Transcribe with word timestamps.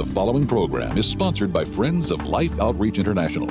The 0.00 0.14
following 0.14 0.46
program 0.46 0.96
is 0.96 1.06
sponsored 1.06 1.52
by 1.52 1.62
Friends 1.62 2.10
of 2.10 2.24
Life 2.24 2.58
Outreach 2.58 2.98
International. 2.98 3.46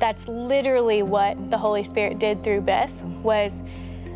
That's 0.00 0.26
literally 0.26 1.04
what 1.04 1.48
the 1.48 1.56
Holy 1.56 1.84
Spirit 1.84 2.18
did 2.18 2.42
through 2.42 2.62
Beth 2.62 2.90
was 3.22 3.62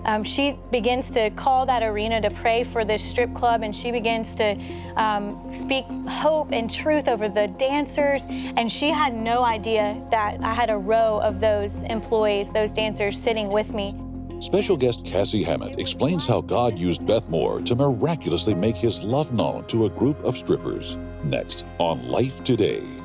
um, 0.04 0.24
she 0.24 0.58
begins 0.72 1.12
to 1.12 1.30
call 1.30 1.66
that 1.66 1.85
arena 1.85 2.21
to 2.21 2.30
pray 2.30 2.64
for 2.64 2.85
this 2.85 3.00
strip 3.08 3.32
club 3.32 3.62
and 3.62 3.77
she 3.77 3.93
begins 3.93 4.35
to 4.35 4.61
um, 4.97 5.49
speak 5.49 5.85
hope 6.09 6.51
and 6.51 6.69
truth 6.69 7.07
over 7.07 7.29
the 7.29 7.47
dancers 7.47 8.25
and 8.29 8.73
she 8.73 8.89
had 8.89 9.15
no 9.15 9.45
idea 9.45 10.04
that 10.11 10.41
i 10.43 10.53
had 10.53 10.71
a 10.71 10.77
row 10.77 11.21
of 11.21 11.39
those 11.39 11.83
employees 11.83 12.51
those 12.51 12.73
dancers 12.73 13.23
sitting 13.23 13.49
with 13.51 13.73
me 13.73 13.95
Special 14.43 14.77
guest 14.77 15.04
Cassie 15.04 15.45
Hammett 15.45 15.79
explains 15.79 16.27
how 16.27 16.41
God 16.41 16.77
used 16.77 17.06
Beth 17.06 17.29
Moore 17.29 17.61
to 17.61 17.77
miraculously 17.77 18.57
make 18.57 18.77
his 18.77 19.05
love 19.05 19.33
known 19.33 19.65
to 19.66 19.84
a 19.84 19.91
group 19.91 20.19
of 20.25 20.37
strippers. 20.37 20.97
Next 21.23 21.65
on 21.79 22.09
Life 22.09 22.43
Today. 22.43 23.02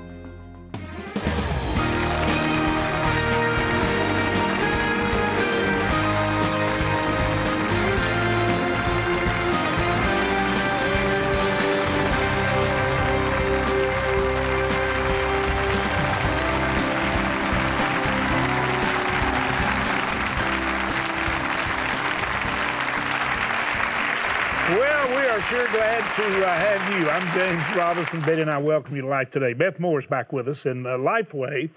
Are 25.38 25.42
sure 25.42 25.68
glad 25.68 26.16
to 26.16 26.48
uh, 26.48 26.52
have 26.52 27.00
you. 27.00 27.08
I'm 27.12 27.38
James 27.38 27.78
Robison. 27.78 28.22
Betty 28.22 28.42
and 28.42 28.50
I 28.50 28.58
welcome 28.58 28.96
you 28.96 29.04
to 29.04 29.08
Life 29.08 29.30
Today. 29.30 29.54
Beth 29.54 29.80
Moore 29.80 30.00
is 30.00 30.08
back 30.08 30.34
with 30.34 30.48
us 30.48 30.66
in 30.66 30.88
uh, 30.88 30.98
Lifeway. 30.98 31.70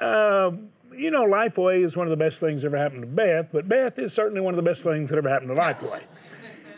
Uh, 0.00 0.52
you 0.92 1.10
know, 1.10 1.26
Lifeway 1.26 1.82
is 1.82 1.96
one 1.96 2.06
of 2.06 2.12
the 2.12 2.16
best 2.16 2.38
things 2.38 2.62
that 2.62 2.68
ever 2.68 2.78
happened 2.78 3.00
to 3.00 3.08
Beth, 3.08 3.48
but 3.50 3.68
Beth 3.68 3.98
is 3.98 4.12
certainly 4.12 4.40
one 4.40 4.54
of 4.54 4.56
the 4.56 4.62
best 4.62 4.84
things 4.84 5.10
that 5.10 5.18
ever 5.18 5.28
happened 5.28 5.56
to 5.56 5.60
Lifeway. 5.60 6.04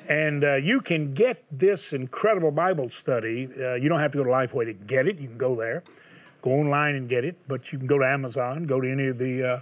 And 0.09 0.43
uh, 0.43 0.55
you 0.55 0.81
can 0.81 1.13
get 1.13 1.45
this 1.53 1.93
incredible 1.93 2.51
Bible 2.51 2.89
study. 2.89 3.51
Uh, 3.55 3.75
you 3.75 3.91
don't 3.91 4.01
have 4.01 4.13
to 4.13 4.17
go 4.17 4.25
to 4.25 4.31
Lifeway 4.31 4.65
to 4.65 4.73
get 4.73 5.07
it. 5.07 5.19
You 5.19 5.29
can 5.29 5.37
go 5.37 5.55
there, 5.55 5.83
go 6.41 6.53
online 6.53 6.95
and 6.95 7.11
get 7.11 7.27
it, 7.27 7.37
but 7.47 7.75
you 7.75 7.79
can 7.79 7.87
go 7.87 7.99
to 7.99 8.07
Amazon, 8.07 8.65
go 8.65 8.81
to 8.81 8.91
any 8.91 9.09
of 9.09 9.19
the 9.19 9.47
uh, 9.47 9.61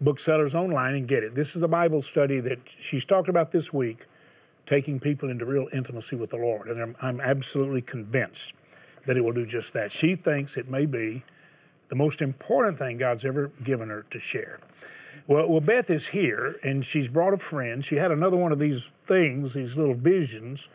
booksellers 0.00 0.54
online 0.54 0.94
and 0.94 1.08
get 1.08 1.24
it. 1.24 1.34
This 1.34 1.56
is 1.56 1.64
a 1.64 1.68
Bible 1.68 2.00
study 2.00 2.38
that 2.42 2.76
she's 2.78 3.04
talked 3.04 3.28
about 3.28 3.50
this 3.50 3.72
week 3.72 4.06
taking 4.70 5.00
people 5.00 5.28
into 5.28 5.44
real 5.44 5.66
intimacy 5.72 6.14
with 6.14 6.30
the 6.30 6.36
Lord. 6.36 6.68
And 6.68 6.80
I'm, 6.80 6.96
I'm, 7.02 7.20
absolutely 7.20 7.82
convinced 7.82 8.54
that 9.04 9.16
it 9.16 9.24
will 9.24 9.32
do 9.32 9.44
just 9.44 9.74
that. 9.74 9.90
She 9.90 10.14
thinks 10.14 10.56
it 10.56 10.68
may 10.68 10.86
be 10.86 11.24
the 11.88 11.96
most 11.96 12.22
important 12.22 12.78
thing 12.78 12.96
God's 12.96 13.24
ever 13.24 13.50
given 13.64 13.88
her 13.88 14.06
to 14.10 14.20
share. 14.20 14.60
Well, 15.26 15.50
well, 15.50 15.60
Beth 15.60 15.90
is 15.90 16.06
here, 16.06 16.54
and 16.62 16.86
she's 16.86 17.08
brought 17.08 17.34
a 17.34 17.36
friend. 17.36 17.84
She 17.84 17.96
had 17.96 18.12
another 18.12 18.36
one 18.36 18.52
of 18.52 18.60
these 18.60 18.92
things, 19.04 19.54
these 19.54 19.76
little 19.76 19.96
visions, 19.96 20.70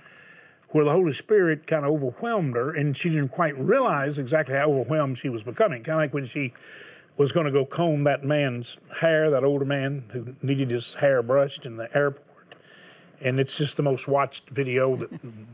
where 0.71 0.83
the 0.83 0.91
Holy 0.91 1.13
Spirit 1.13 1.65
kind 1.65 1.85
of 1.85 1.91
overwhelmed 1.91 2.57
her, 2.57 2.75
and 2.75 2.97
she 2.97 3.09
didn't 3.09 3.29
quite 3.29 3.57
realize 3.57 4.19
exactly 4.19 4.55
how 4.55 4.71
overwhelmed 4.71 5.17
she 5.17 5.29
was 5.29 5.43
becoming. 5.43 5.83
Kind 5.83 5.95
of 5.95 6.03
like 6.03 6.13
when 6.13 6.25
she 6.25 6.53
was 7.15 7.31
going 7.31 7.45
to 7.45 7.51
go 7.51 7.63
comb 7.63 8.03
that 8.03 8.25
man's 8.25 8.77
hair, 8.99 9.29
that 9.29 9.45
older 9.45 9.63
man 9.63 10.03
who 10.09 10.35
needed 10.41 10.69
his 10.69 10.95
hair 10.95 11.23
brushed 11.23 11.65
in 11.65 11.77
the 11.77 11.87
airport 11.95 12.24
and 13.21 13.39
it's 13.39 13.57
just 13.57 13.77
the 13.77 13.83
most 13.83 14.07
watched 14.07 14.49
video 14.49 14.95
that 14.95 15.09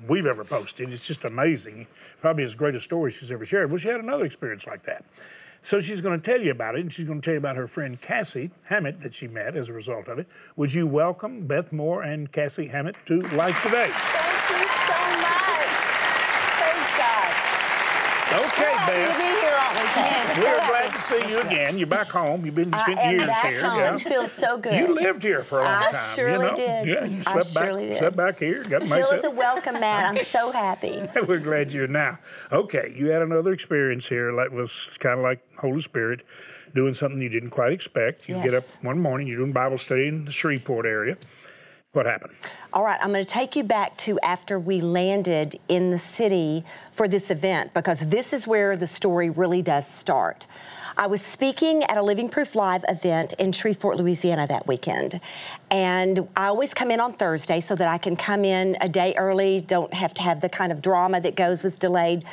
we've 0.08 0.26
ever 0.26 0.44
posted. 0.44 0.92
It's 0.92 1.08
just 1.08 1.24
amazing. 1.26 1.88
Probably 2.20 2.44
as 2.44 2.56
great 2.56 2.76
a 2.76 2.80
story 2.80 3.12
she's 3.12 3.32
ever 3.32 3.46
shared. 3.46 3.70
Well, 3.70 3.78
she 3.78 3.88
had 3.90 4.00
another 4.00 4.26
experience 4.26 4.68
like 4.68 4.84
that. 4.84 5.04
So 5.64 5.80
she's 5.80 6.02
going 6.02 6.20
to 6.20 6.26
tell 6.32 6.42
you 6.42 6.50
about 6.52 6.74
it, 6.76 6.82
and 6.82 6.92
she's 6.92 7.06
going 7.06 7.22
to 7.22 7.26
tell 7.26 7.34
you 7.36 7.40
about 7.40 7.56
her 7.56 7.68
friend 7.68 8.02
Cassie 8.02 8.50
Hammett 8.66 9.00
that 9.02 9.14
she 9.14 9.28
met 9.28 9.56
as 9.56 9.70
a 9.70 9.74
result 9.74 10.08
of 10.08 10.18
it. 10.18 10.28
Would 10.56 10.74
you 10.74 10.88
welcome 10.88 11.46
Beth 11.46 11.72
Moore 11.72 12.02
and 12.02 12.32
Cassie 12.32 12.68
Hammett 12.70 12.96
to 13.06 13.20
Life 13.20 13.62
Today? 13.62 13.90
Thank 13.92 14.50
you 14.50 14.68
so 14.90 14.98
much. 15.22 15.70
Praise 16.58 16.90
God. 16.98 17.32
Okay, 18.42 18.74
Happy 18.74 18.92
to 18.92 19.06
Beth. 19.06 19.18
be 19.22 19.32
here, 19.94 20.04
aren't 20.04 20.28
we, 20.30 20.34
Cassie? 20.34 20.42
We're 20.42 20.68
glad 20.68 20.94
to 20.94 21.00
see 21.02 21.30
you 21.30 21.40
again. 21.42 21.78
You're 21.78 21.88
back 21.88 22.10
home. 22.10 22.46
You've 22.46 22.56
been 22.56 22.74
I 22.74 22.78
spent 22.80 23.00
am 23.00 23.12
years 23.12 23.28
back 23.28 23.46
here. 23.46 23.62
home. 23.70 23.80
Yeah. 23.80 23.98
Feels 23.98 24.32
so 24.32 24.58
good. 24.58 24.74
You 24.76 24.94
lived 24.96 25.24
here 25.24 25.44
for 25.44 25.60
a 25.60 25.64
long 25.64 25.84
I 25.84 25.92
time. 25.92 26.16
surely 26.16 26.34
you 26.46 26.52
know? 26.52 26.56
did. 26.56 26.88
Yeah, 26.88 27.04
you 27.06 27.18
I 27.18 27.20
slept 27.20 27.54
back, 27.54 27.64
surely 27.66 27.88
did. 27.90 27.98
slept 27.98 28.16
back 28.16 28.40
here. 28.40 28.64
Got 28.64 28.84
Still 28.84 29.24
a 29.24 29.30
welcome 29.30 29.80
mat. 29.80 30.06
I'm 30.16 30.24
so 30.26 30.52
happy. 30.52 31.02
We're 31.28 31.40
glad 31.40 31.74
you're 31.74 31.88
now. 31.88 32.20
Okay, 32.52 32.94
you 32.96 33.08
had 33.10 33.22
another 33.22 33.52
experience 33.54 34.08
here 34.10 34.34
that 34.36 34.52
was 34.52 34.98
kind 35.00 35.20
of 35.20 35.24
like 35.24 35.42
Holy 35.58 35.82
Spirit 35.82 36.22
doing 36.74 36.94
something 36.94 37.22
you 37.22 37.30
didn't 37.30 37.50
quite 37.50 37.74
expect. 37.74 38.30
You 38.30 38.42
get 38.42 38.54
up 38.54 38.64
one 38.82 39.00
morning, 39.00 39.28
you're 39.28 39.38
doing 39.38 39.52
Bible 39.52 39.78
study 39.78 40.08
in 40.08 40.26
the 40.26 40.32
Shreveport 40.32 40.86
area. 40.86 41.18
What 41.94 42.06
happened? 42.06 42.32
All 42.72 42.86
right, 42.86 42.98
I'm 43.02 43.12
going 43.12 43.26
to 43.26 43.30
take 43.30 43.54
you 43.58 43.66
back 43.66 43.98
to 43.98 44.18
after 44.22 44.58
we 44.58 44.80
landed 44.80 45.60
in 45.68 45.92
the 45.92 46.00
city 46.00 46.64
for 46.94 47.06
this 47.10 47.30
event 47.30 47.74
because 47.74 48.00
this 48.08 48.32
is 48.32 48.48
where 48.48 48.78
the 48.78 48.88
story 48.88 49.30
really 49.30 49.62
does 49.62 49.86
start. 49.86 50.48
I 51.02 51.08
was 51.08 51.24
speaking 51.24 51.84
at 51.86 51.98
a 51.98 52.04
Living 52.04 52.30
Proof 52.30 52.54
Live 52.54 52.86
event 52.88 53.34
in 53.40 53.54
Shreveport, 53.54 53.98
Louisiana 53.98 54.46
that 54.46 54.68
weekend. 54.68 55.20
And 55.72 56.28
I 56.38 56.46
always 56.46 56.76
come 56.76 56.92
in 56.92 57.00
on 57.00 57.14
Thursday 57.14 57.60
so 57.60 57.76
that 57.76 57.88
I 57.88 57.98
can 57.98 58.16
come 58.16 58.46
in 58.46 58.78
a 58.82 58.88
day 58.88 59.16
early, 59.18 59.62
don't 59.62 59.92
have 59.96 60.14
to 60.14 60.22
have 60.22 60.42
the 60.42 60.50
kind 60.50 60.72
of 60.72 60.80
drama 60.80 61.20
that 61.20 61.36
goes 61.36 61.64
with 61.64 61.80
delayed 61.80 62.24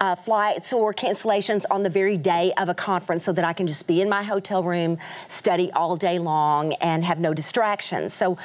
uh, 0.00 0.14
flights 0.14 0.72
or 0.72 0.94
cancellations 0.94 1.64
on 1.68 1.82
the 1.82 1.90
very 1.90 2.16
day 2.16 2.52
of 2.58 2.68
a 2.68 2.74
conference 2.74 3.24
so 3.24 3.32
that 3.32 3.44
I 3.44 3.52
can 3.52 3.66
just 3.66 3.88
be 3.88 4.00
in 4.00 4.08
my 4.08 4.22
hotel 4.22 4.62
room, 4.62 4.98
study 5.26 5.72
all 5.72 5.96
day 5.96 6.20
long, 6.20 6.74
and 6.74 7.04
have 7.04 7.18
no 7.18 7.34
distractions. 7.34 8.14
So 8.14 8.38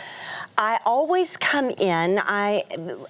I 0.57 0.79
always 0.87 1.37
come 1.37 1.69
in 1.69 2.19
I, 2.23 2.63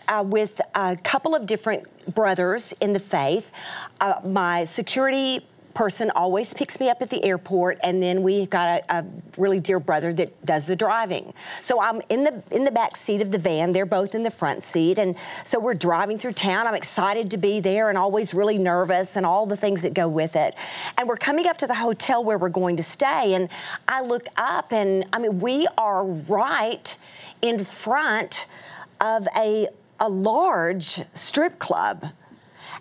uh, 0.10 0.22
with 0.28 0.60
a 0.76 0.98
couple 0.98 1.34
of 1.34 1.46
different 1.46 1.86
brothers 2.14 2.74
in 2.82 2.92
the 2.92 3.00
faith. 3.00 3.54
Uh, 4.02 4.16
my 4.26 4.66
security 4.66 5.48
person 5.78 6.10
always 6.16 6.56
picks 6.56 6.80
me 6.80 6.90
up 6.90 7.04
at 7.04 7.10
the 7.12 7.24
airport 7.24 7.78
and 7.84 8.02
then 8.02 8.24
we 8.24 8.48
got 8.48 8.82
a, 8.90 8.98
a 8.98 9.06
really 9.38 9.60
dear 9.60 9.80
brother 9.80 10.12
that 10.12 10.44
does 10.44 10.66
the 10.66 10.76
driving. 10.76 11.32
So 11.62 11.80
i'm 11.80 12.02
in 12.10 12.24
the 12.24 12.42
in 12.50 12.64
the 12.64 12.72
back 12.72 12.96
seat 12.96 13.22
of 13.22 13.30
the 13.30 13.38
van. 13.38 13.74
They're 13.74 13.86
both 13.86 14.16
in 14.16 14.24
the 14.24 14.32
front 14.32 14.64
seat 14.64 14.98
and 14.98 15.16
so 15.44 15.60
we're 15.60 15.76
driving 15.76 16.18
through 16.18 16.34
town. 16.34 16.66
I'm 16.66 16.74
excited 16.74 17.30
to 17.30 17.38
be 17.38 17.60
there 17.60 17.90
and 17.90 17.98
always 17.98 18.34
really 18.34 18.58
nervous 18.58 19.16
and 19.16 19.24
all 19.24 19.46
the 19.46 19.56
things 19.56 19.84
that 19.84 19.94
go 19.94 20.08
with 20.08 20.36
it. 20.36 20.56
And 20.98 21.08
we're 21.08 21.16
coming 21.16 21.46
up 21.46 21.60
to 21.60 21.68
the 21.68 21.76
hotel 21.76 22.24
where 22.24 22.40
we're 22.40 22.50
going 22.50 22.78
to 22.78 22.84
stay 22.84 23.36
and 23.36 23.48
i 23.88 24.02
look 24.02 24.26
up 24.36 24.74
and 24.74 25.06
i 25.14 25.20
mean 25.20 25.40
we 25.40 25.68
are 25.78 26.04
right 26.04 26.98
in 27.44 27.64
front 27.64 28.48
of 29.00 29.28
a 29.38 29.68
a 30.00 30.10
large 30.10 31.04
strip 31.14 31.60
club. 31.60 32.08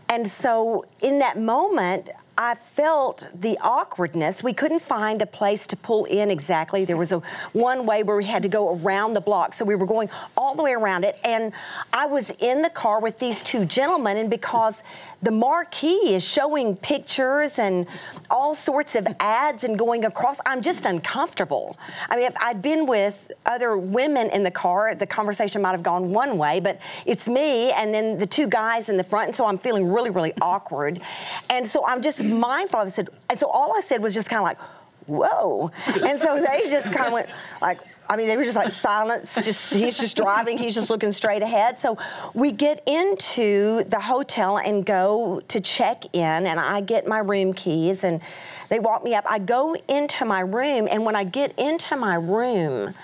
And 0.09 0.31
so 0.31 0.87
in 1.01 1.19
that 1.19 1.39
moment, 1.39 2.09
I 2.39 2.55
felt 2.55 3.27
the 3.35 3.57
awkwardness. 3.63 4.43
We 4.43 4.53
couldn't 4.53 4.83
find 4.83 5.23
a 5.23 5.27
place 5.27 5.67
to 5.69 5.77
pull 5.77 6.05
in 6.05 6.31
exactly. 6.31 6.85
There 6.85 6.97
was 6.97 7.13
a 7.13 7.23
one 7.55 7.87
way 7.87 8.03
where 8.03 8.17
we 8.17 8.27
had 8.27 8.43
to 8.43 8.49
go 8.49 8.77
around 8.77 9.15
the 9.15 9.23
block. 9.23 9.55
So 9.55 9.65
we 9.65 9.75
were 9.75 9.87
going 9.87 10.11
all 10.37 10.55
the 10.55 10.63
way 10.63 10.73
around 10.73 11.05
it. 11.05 11.19
And 11.25 11.53
I 11.95 12.05
was 12.05 12.31
in 12.39 12.61
the 12.61 12.69
car 12.69 13.01
with 13.01 13.19
these 13.19 13.43
two 13.43 13.65
gentlemen, 13.65 14.19
and 14.19 14.29
because 14.29 14.83
the 15.23 15.31
marquee 15.31 16.15
is 16.15 16.23
showing 16.23 16.77
pictures 16.77 17.59
and 17.59 17.87
all 18.31 18.55
sorts 18.55 18.95
of 18.95 19.07
ads 19.19 19.65
and 19.65 19.79
going 19.79 20.05
across, 20.05 20.39
I'm 20.45 20.61
just 20.61 20.85
uncomfortable. 20.85 21.79
I 22.11 22.17
mean, 22.17 22.27
if 22.27 22.37
I'd 22.39 22.61
been 22.61 22.85
with 22.87 23.33
other 23.47 23.79
women 23.79 24.29
in 24.29 24.43
the 24.43 24.51
car, 24.51 24.95
the 24.95 25.07
conversation 25.07 25.63
might 25.63 25.73
have 25.73 25.83
gone 25.83 26.11
one 26.11 26.37
way, 26.37 26.61
but 26.61 26.81
it's 27.07 27.29
me 27.29 27.73
and 27.73 27.95
then 27.95 28.19
the 28.19 28.27
two 28.27 28.47
guys 28.47 28.91
in 28.91 28.99
the 28.99 29.05
front, 29.05 29.29
and 29.29 29.35
so 29.35 29.47
I'm 29.47 29.57
feeling 29.59 29.91
really, 29.91 30.11
really 30.11 30.35
awkward. 30.43 31.01
And 31.49 31.67
so 31.67 31.87
I'm 31.87 32.03
just 32.03 32.26
mindful. 32.29 32.81
I 32.81 32.87
said, 32.89 33.09
and 33.31 33.39
so 33.39 33.49
all 33.49 33.77
I 33.77 33.81
said 33.81 34.03
was 34.03 34.15
just 34.15 34.29
kind 34.29 34.39
of 34.39 34.45
like, 34.45 34.59
whoa. 35.07 35.71
And 35.87 36.21
so 36.21 36.37
they 36.41 36.69
just 36.71 36.93
kind 36.93 37.07
of 37.07 37.13
went 37.13 37.29
like, 37.61 37.81
I 38.09 38.17
mean, 38.17 38.29
they 38.29 38.37
were 38.37 38.45
just 38.45 38.57
like 38.57 38.71
silence. 38.71 39.35
Just 39.35 39.75
he's 39.75 39.99
just 39.99 40.17
driving. 40.17 40.59
He's 40.59 40.75
just 40.75 40.91
looking 40.91 41.11
straight 41.11 41.43
ahead. 41.43 41.79
So 41.79 41.99
we 42.35 42.53
get 42.53 42.83
into 42.87 43.83
the 43.85 43.99
hotel 44.01 44.59
and 44.59 44.87
go 44.87 45.41
to 45.49 45.61
check 45.61 46.05
in, 46.13 46.47
and 46.47 46.61
I 46.61 46.83
get 46.83 47.09
my 47.09 47.19
room 47.19 47.53
keys, 47.53 48.05
and 48.05 48.21
they 48.69 48.79
walk 48.79 49.03
me 49.03 49.15
up. 49.15 49.25
I 49.29 49.41
go 49.41 49.75
into 49.89 50.25
my 50.25 50.41
room, 50.41 50.87
and 50.89 51.05
when 51.05 51.17
I 51.17 51.25
get 51.25 51.59
into 51.59 51.97
my 51.97 52.15
room, 52.15 52.95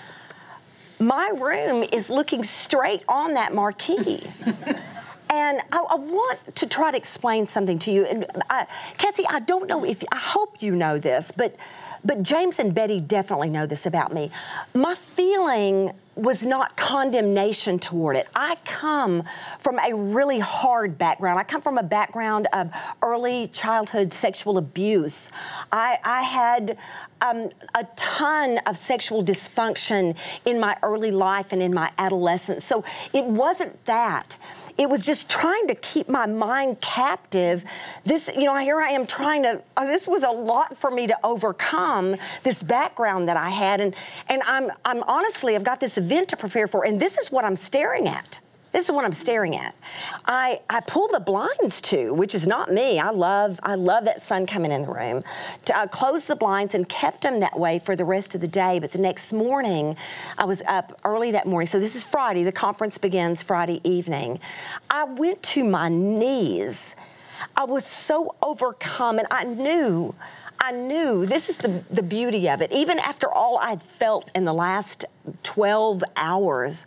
my 0.99 1.33
room 1.35 1.83
is 1.91 2.09
looking 2.09 2.45
straight 2.45 3.03
on 3.09 3.33
that 3.33 3.53
marquee. 3.53 4.23
And 5.33 5.61
I, 5.71 5.77
I 5.79 5.95
want 5.95 6.55
to 6.57 6.67
try 6.67 6.91
to 6.91 6.97
explain 6.97 7.47
something 7.47 7.79
to 7.79 7.91
you. 7.91 8.05
And 8.05 8.27
I, 8.51 8.67
Cassie, 8.99 9.25
I 9.27 9.39
don't 9.39 9.67
know 9.67 9.83
if 9.83 10.03
I 10.11 10.17
hope 10.17 10.61
you 10.61 10.75
know 10.75 10.99
this, 10.99 11.31
but 11.35 11.55
but 12.05 12.21
James 12.21 12.59
and 12.59 12.75
Betty 12.75 12.99
definitely 12.99 13.49
know 13.49 13.65
this 13.65 13.85
about 13.85 14.13
me. 14.13 14.29
My 14.73 14.93
feeling 14.93 15.93
was 16.15 16.45
not 16.45 16.75
condemnation 16.75 17.79
toward 17.79 18.17
it. 18.17 18.27
I 18.35 18.57
come 18.65 19.23
from 19.59 19.79
a 19.79 19.95
really 19.95 20.39
hard 20.39 20.97
background. 20.97 21.39
I 21.39 21.43
come 21.43 21.61
from 21.61 21.77
a 21.77 21.83
background 21.83 22.47
of 22.53 22.71
early 23.01 23.47
childhood 23.47 24.11
sexual 24.11 24.57
abuse. 24.57 25.31
I, 25.71 25.97
I 26.03 26.21
had 26.23 26.77
um, 27.21 27.49
a 27.73 27.85
ton 27.95 28.59
of 28.67 28.77
sexual 28.77 29.23
dysfunction 29.23 30.15
in 30.45 30.59
my 30.59 30.75
early 30.83 31.09
life 31.09 31.47
and 31.51 31.63
in 31.63 31.73
my 31.73 31.89
adolescence. 31.97 32.65
So 32.65 32.83
it 33.13 33.23
wasn't 33.23 33.83
that 33.85 34.37
it 34.77 34.89
was 34.89 35.05
just 35.05 35.29
trying 35.29 35.67
to 35.67 35.75
keep 35.75 36.09
my 36.09 36.25
mind 36.25 36.81
captive. 36.81 37.63
This, 38.05 38.29
you 38.35 38.45
know, 38.45 38.57
here 38.57 38.81
I 38.81 38.89
am 38.89 39.05
trying 39.05 39.43
to. 39.43 39.61
Oh, 39.77 39.87
this 39.87 40.07
was 40.07 40.23
a 40.23 40.31
lot 40.31 40.75
for 40.77 40.89
me 40.89 41.07
to 41.07 41.17
overcome 41.23 42.15
this 42.43 42.63
background 42.63 43.27
that 43.27 43.37
I 43.37 43.49
had, 43.49 43.81
and 43.81 43.95
and 44.29 44.41
I'm 44.45 44.71
I'm 44.85 45.03
honestly 45.03 45.55
I've 45.55 45.63
got 45.63 45.79
this 45.79 45.97
event 45.97 46.29
to 46.29 46.37
prepare 46.37 46.67
for, 46.67 46.85
and 46.85 46.99
this 46.99 47.17
is 47.17 47.31
what 47.31 47.45
I'm 47.45 47.55
staring 47.55 48.07
at. 48.07 48.39
This 48.73 48.85
is 48.85 48.91
what 48.91 49.05
I'm 49.05 49.13
staring 49.13 49.55
at. 49.55 49.75
I, 50.25 50.59
I 50.67 50.81
pull 50.81 51.07
the 51.07 51.19
blinds 51.19 51.79
to, 51.83 52.11
which 52.11 52.33
is 52.33 52.47
not 52.47 52.71
me. 52.71 52.99
I 52.99 53.11
love 53.11 53.59
I 53.61 53.75
love 53.75 54.05
that 54.05 54.21
sun 54.21 54.47
coming 54.47 54.71
in 54.71 54.81
the 54.81 54.87
room. 54.87 55.23
I 55.73 55.85
closed 55.85 56.27
the 56.27 56.35
blinds 56.35 56.73
and 56.73 56.89
kept 56.89 57.21
them 57.21 57.39
that 57.41 57.57
way 57.57 57.77
for 57.77 57.95
the 57.95 58.03
rest 58.03 58.33
of 58.33 58.41
the 58.41 58.47
day. 58.47 58.79
But 58.79 58.91
the 58.91 58.97
next 58.97 59.31
morning, 59.31 59.95
I 60.39 60.45
was 60.45 60.63
up 60.63 60.99
early 61.05 61.31
that 61.31 61.45
morning. 61.45 61.67
So 61.67 61.79
this 61.79 61.95
is 61.95 62.03
Friday. 62.03 62.43
The 62.43 62.51
conference 62.51 62.97
begins 62.97 63.43
Friday 63.43 63.79
evening. 63.83 64.39
I 64.89 65.03
went 65.03 65.43
to 65.43 65.63
my 65.63 65.87
knees. 65.87 66.95
I 67.55 67.65
was 67.65 67.85
so 67.85 68.35
overcome, 68.41 69.19
and 69.19 69.27
I 69.29 69.43
knew. 69.43 70.15
I 70.59 70.71
knew 70.71 71.25
this 71.25 71.49
is 71.49 71.57
the, 71.57 71.83
the 71.91 72.01
beauty 72.01 72.49
of 72.49 72.61
it. 72.61 72.71
Even 72.71 72.97
after 72.97 73.29
all 73.29 73.59
I'd 73.59 73.83
felt 73.83 74.31
in 74.33 74.45
the 74.45 74.53
last 74.53 75.05
12 75.43 76.03
hours, 76.15 76.85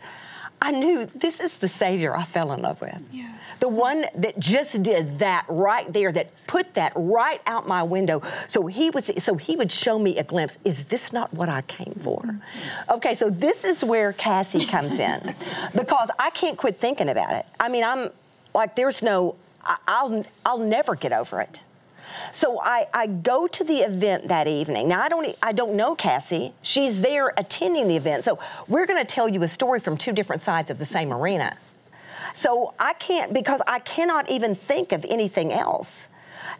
I 0.61 0.71
knew 0.71 1.05
this 1.13 1.39
is 1.39 1.57
the 1.57 1.67
Savior 1.67 2.15
I 2.15 2.23
fell 2.23 2.51
in 2.51 2.61
love 2.61 2.81
with. 2.81 3.01
Yeah. 3.11 3.31
The 3.59 3.69
one 3.69 4.05
that 4.15 4.39
just 4.39 4.81
did 4.81 5.19
that 5.19 5.45
right 5.47 5.91
there, 5.91 6.11
that 6.11 6.31
put 6.47 6.73
that 6.75 6.93
right 6.95 7.41
out 7.45 7.67
my 7.67 7.83
window. 7.83 8.21
So 8.47 8.67
he 8.67 8.89
was 8.89 9.11
so 9.19 9.35
he 9.35 9.55
would 9.55 9.71
show 9.71 9.97
me 9.99 10.17
a 10.17 10.23
glimpse. 10.23 10.57
Is 10.63 10.85
this 10.85 11.13
not 11.13 11.33
what 11.33 11.49
I 11.49 11.61
came 11.63 11.95
for? 12.03 12.21
Mm-hmm. 12.21 12.91
Okay, 12.91 13.13
so 13.13 13.29
this 13.29 13.65
is 13.65 13.83
where 13.83 14.13
Cassie 14.13 14.65
comes 14.65 14.99
in. 14.99 15.35
because 15.75 16.09
I 16.19 16.29
can't 16.31 16.57
quit 16.57 16.79
thinking 16.79 17.09
about 17.09 17.33
it. 17.33 17.45
I 17.59 17.69
mean, 17.69 17.83
I'm 17.83 18.09
like 18.53 18.75
there's 18.75 19.01
no 19.03 19.35
I, 19.63 19.77
I'll 19.87 20.23
I'll 20.45 20.59
never 20.59 20.95
get 20.95 21.13
over 21.13 21.39
it. 21.39 21.61
So 22.31 22.59
I, 22.61 22.87
I 22.93 23.07
go 23.07 23.47
to 23.47 23.63
the 23.63 23.79
event 23.79 24.27
that 24.27 24.47
evening. 24.47 24.87
Now 24.87 25.01
I 25.01 25.09
don't 25.09 25.35
I 25.41 25.51
don't 25.51 25.75
know 25.75 25.95
Cassie. 25.95 26.53
She's 26.61 27.01
there 27.01 27.33
attending 27.37 27.87
the 27.87 27.95
event. 27.95 28.23
So 28.23 28.39
we're 28.67 28.85
going 28.85 29.03
to 29.03 29.13
tell 29.13 29.27
you 29.27 29.43
a 29.43 29.47
story 29.47 29.79
from 29.79 29.97
two 29.97 30.11
different 30.11 30.41
sides 30.41 30.69
of 30.69 30.77
the 30.77 30.85
same 30.85 31.13
arena. 31.13 31.57
So 32.33 32.73
I 32.79 32.93
can't 32.93 33.33
because 33.33 33.61
I 33.67 33.79
cannot 33.79 34.29
even 34.29 34.55
think 34.55 34.91
of 34.91 35.05
anything 35.09 35.51
else. 35.51 36.07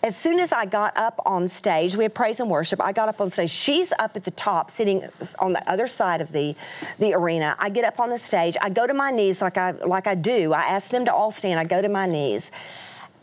As 0.03 0.15
soon 0.15 0.39
as 0.39 0.51
I 0.51 0.65
got 0.65 0.95
up 0.97 1.19
on 1.25 1.47
stage, 1.47 1.95
we 1.95 2.03
had 2.03 2.13
praise 2.13 2.39
and 2.39 2.49
worship. 2.49 2.81
I 2.81 2.91
got 2.91 3.09
up 3.09 3.21
on 3.21 3.29
stage. 3.29 3.49
She's 3.49 3.93
up 3.97 4.15
at 4.15 4.25
the 4.25 4.31
top, 4.31 4.69
sitting 4.69 5.07
on 5.39 5.53
the 5.53 5.71
other 5.71 5.87
side 5.87 6.21
of 6.21 6.31
the, 6.31 6.55
the 6.99 7.13
arena. 7.13 7.55
I 7.57 7.69
get 7.69 7.83
up 7.83 7.99
on 7.99 8.09
the 8.09 8.17
stage. 8.17 8.57
I 8.61 8.69
go 8.69 8.85
to 8.85 8.93
my 8.93 9.11
knees 9.11 9.41
like 9.41 9.57
I 9.57 9.71
like 9.71 10.07
I 10.07 10.15
do. 10.15 10.53
I 10.53 10.63
ask 10.63 10.91
them 10.91 11.05
to 11.05 11.13
all 11.13 11.31
stand. 11.31 11.59
I 11.59 11.63
go 11.63 11.81
to 11.81 11.89
my 11.89 12.05
knees 12.05 12.51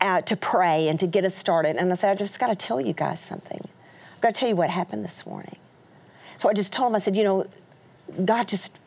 uh, 0.05 0.21
to 0.21 0.35
pray 0.35 0.87
and 0.87 0.99
to 0.99 1.07
get 1.07 1.25
us 1.25 1.35
started. 1.35 1.75
And 1.77 1.91
I 1.91 1.95
said, 1.95 2.11
I 2.11 2.15
just 2.15 2.39
got 2.39 2.47
to 2.47 2.55
tell 2.55 2.79
you 2.79 2.93
guys 2.93 3.19
something. 3.19 3.67
I've 4.15 4.21
got 4.21 4.33
to 4.35 4.39
tell 4.39 4.49
you 4.49 4.55
what 4.55 4.69
happened 4.69 5.03
this 5.03 5.25
morning. 5.25 5.57
So 6.37 6.47
I 6.47 6.53
just 6.53 6.71
told 6.71 6.91
him, 6.91 6.95
I 6.95 6.99
said, 6.99 7.17
you 7.17 7.23
know, 7.23 7.47
God 8.23 8.47
just 8.47 8.77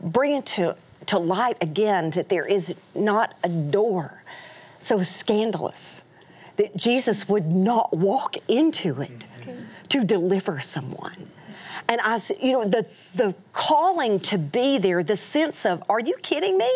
bring 0.00 0.32
it 0.32 0.46
to, 0.46 0.76
to 1.06 1.18
light 1.18 1.56
again 1.60 2.10
that 2.10 2.28
there 2.28 2.44
is 2.44 2.74
not 2.94 3.34
a 3.42 3.48
door 3.48 4.22
so 4.78 5.02
scandalous 5.02 6.04
that 6.56 6.76
Jesus 6.76 7.28
would 7.28 7.46
not 7.46 7.96
walk 7.96 8.36
into 8.46 9.00
it 9.00 9.26
to 9.88 10.04
deliver 10.04 10.60
someone. 10.60 11.30
And 11.88 12.00
I 12.00 12.20
you 12.40 12.52
know, 12.52 12.64
the, 12.64 12.86
the 13.14 13.34
calling 13.52 14.20
to 14.20 14.38
be 14.38 14.78
there, 14.78 15.02
the 15.02 15.16
sense 15.16 15.66
of, 15.66 15.82
are 15.88 16.00
you 16.00 16.16
kidding 16.22 16.56
me? 16.58 16.70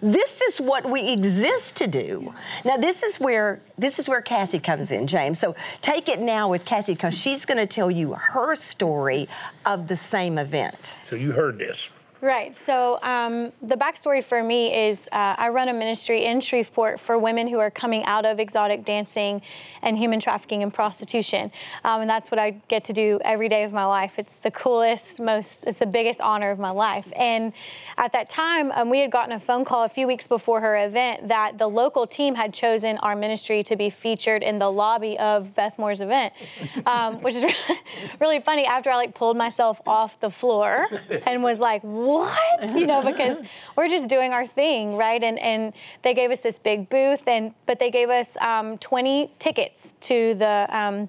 This 0.00 0.40
is 0.40 0.60
what 0.60 0.88
we 0.88 1.08
exist 1.12 1.76
to 1.76 1.86
do. 1.86 2.34
Now 2.64 2.76
this 2.76 3.02
is 3.02 3.20
where 3.20 3.60
this 3.78 3.98
is 3.98 4.08
where 4.08 4.20
Cassie 4.20 4.58
comes 4.58 4.90
in, 4.90 5.06
James. 5.06 5.38
So 5.38 5.54
take 5.80 6.08
it 6.08 6.20
now 6.20 6.48
with 6.48 6.64
Cassie 6.64 6.94
because 6.94 7.16
she's 7.16 7.44
going 7.44 7.58
to 7.58 7.66
tell 7.66 7.90
you 7.90 8.14
her 8.14 8.56
story 8.56 9.28
of 9.64 9.88
the 9.88 9.96
same 9.96 10.38
event. 10.38 10.98
So 11.04 11.16
you 11.16 11.32
heard 11.32 11.58
this. 11.58 11.90
Right. 12.22 12.54
So 12.54 13.00
um, 13.02 13.50
the 13.60 13.74
backstory 13.74 14.22
for 14.22 14.44
me 14.44 14.72
is 14.72 15.08
uh, 15.10 15.34
I 15.36 15.48
run 15.48 15.68
a 15.68 15.72
ministry 15.72 16.24
in 16.24 16.40
Shreveport 16.40 17.00
for 17.00 17.18
women 17.18 17.48
who 17.48 17.58
are 17.58 17.68
coming 17.68 18.04
out 18.04 18.24
of 18.24 18.38
exotic 18.38 18.84
dancing 18.84 19.42
and 19.82 19.98
human 19.98 20.20
trafficking 20.20 20.62
and 20.62 20.72
prostitution, 20.72 21.50
um, 21.82 22.02
and 22.02 22.08
that's 22.08 22.30
what 22.30 22.38
I 22.38 22.50
get 22.68 22.84
to 22.84 22.92
do 22.92 23.18
every 23.24 23.48
day 23.48 23.64
of 23.64 23.72
my 23.72 23.86
life. 23.86 24.20
It's 24.20 24.38
the 24.38 24.52
coolest, 24.52 25.18
most, 25.18 25.64
it's 25.66 25.80
the 25.80 25.86
biggest 25.86 26.20
honor 26.20 26.52
of 26.52 26.60
my 26.60 26.70
life. 26.70 27.12
And 27.16 27.52
at 27.96 28.12
that 28.12 28.30
time, 28.30 28.70
um, 28.70 28.88
we 28.88 29.00
had 29.00 29.10
gotten 29.10 29.32
a 29.32 29.40
phone 29.40 29.64
call 29.64 29.82
a 29.82 29.88
few 29.88 30.06
weeks 30.06 30.28
before 30.28 30.60
her 30.60 30.76
event 30.76 31.26
that 31.26 31.58
the 31.58 31.66
local 31.66 32.06
team 32.06 32.36
had 32.36 32.54
chosen 32.54 32.98
our 32.98 33.16
ministry 33.16 33.64
to 33.64 33.74
be 33.74 33.90
featured 33.90 34.44
in 34.44 34.60
the 34.60 34.70
lobby 34.70 35.18
of 35.18 35.56
Beth 35.56 35.76
Moore's 35.76 36.00
event, 36.00 36.32
um, 36.86 37.20
which 37.20 37.34
is 37.34 37.52
really 38.20 38.38
funny. 38.38 38.64
After 38.64 38.90
I 38.90 38.94
like 38.94 39.16
pulled 39.16 39.36
myself 39.36 39.80
off 39.88 40.20
the 40.20 40.30
floor 40.30 40.86
and 41.26 41.42
was 41.42 41.58
like 41.58 41.82
what? 42.12 42.74
You 42.74 42.86
know, 42.86 43.02
because 43.02 43.42
we're 43.76 43.88
just 43.88 44.08
doing 44.08 44.32
our 44.32 44.46
thing, 44.46 44.96
right? 44.96 45.22
And 45.22 45.38
and 45.38 45.72
they 46.02 46.14
gave 46.14 46.30
us 46.30 46.40
this 46.40 46.58
big 46.58 46.88
booth, 46.88 47.26
and 47.26 47.54
but 47.66 47.78
they 47.78 47.90
gave 47.90 48.10
us 48.10 48.36
um, 48.40 48.78
20 48.78 49.32
tickets 49.38 49.94
to 50.02 50.34
the. 50.34 50.66
Um, 50.70 51.08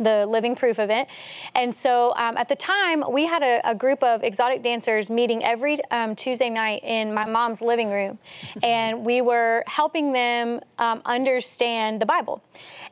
the 0.00 0.26
Living 0.26 0.54
Proof 0.54 0.78
event. 0.78 1.08
And 1.54 1.74
so 1.74 2.14
um, 2.16 2.36
at 2.36 2.48
the 2.48 2.56
time, 2.56 3.02
we 3.10 3.26
had 3.26 3.42
a, 3.42 3.60
a, 3.68 3.74
group 3.74 4.02
of 4.02 4.22
exotic 4.22 4.62
dancers 4.62 5.10
meeting 5.10 5.42
every 5.44 5.78
um, 5.90 6.14
Tuesday 6.14 6.50
night 6.50 6.82
in 6.84 7.12
my 7.12 7.28
mom's 7.28 7.60
living 7.60 7.90
room. 7.90 8.18
and 8.62 9.04
we 9.04 9.20
were 9.20 9.64
helping 9.66 10.12
them 10.12 10.60
um, 10.78 11.02
understand 11.04 12.00
the 12.00 12.06
Bible. 12.06 12.42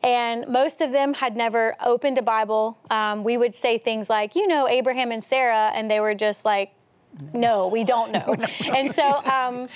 And 0.03 0.49
most 0.49 0.81
of 0.81 0.93
them 0.93 1.15
had 1.15 1.37
never 1.37 1.77
opened 1.85 2.19
a 2.19 2.23
Bible. 2.23 2.79
Um, 2.91 3.25
we 3.25 3.37
would 3.37 3.55
say 3.55 3.79
things 3.79 4.11
like, 4.11 4.35
you 4.35 4.47
know, 4.47 4.69
Abraham 4.69 5.13
and 5.13 5.23
Sarah, 5.23 5.71
and 5.75 5.91
they 5.91 6.01
were 6.01 6.15
just 6.15 6.45
like, 6.45 6.73
no, 7.33 7.69
we 7.69 7.85
don't 7.85 8.13
know. 8.13 8.37
and 8.67 8.95
so 8.95 9.25
um, 9.25 9.69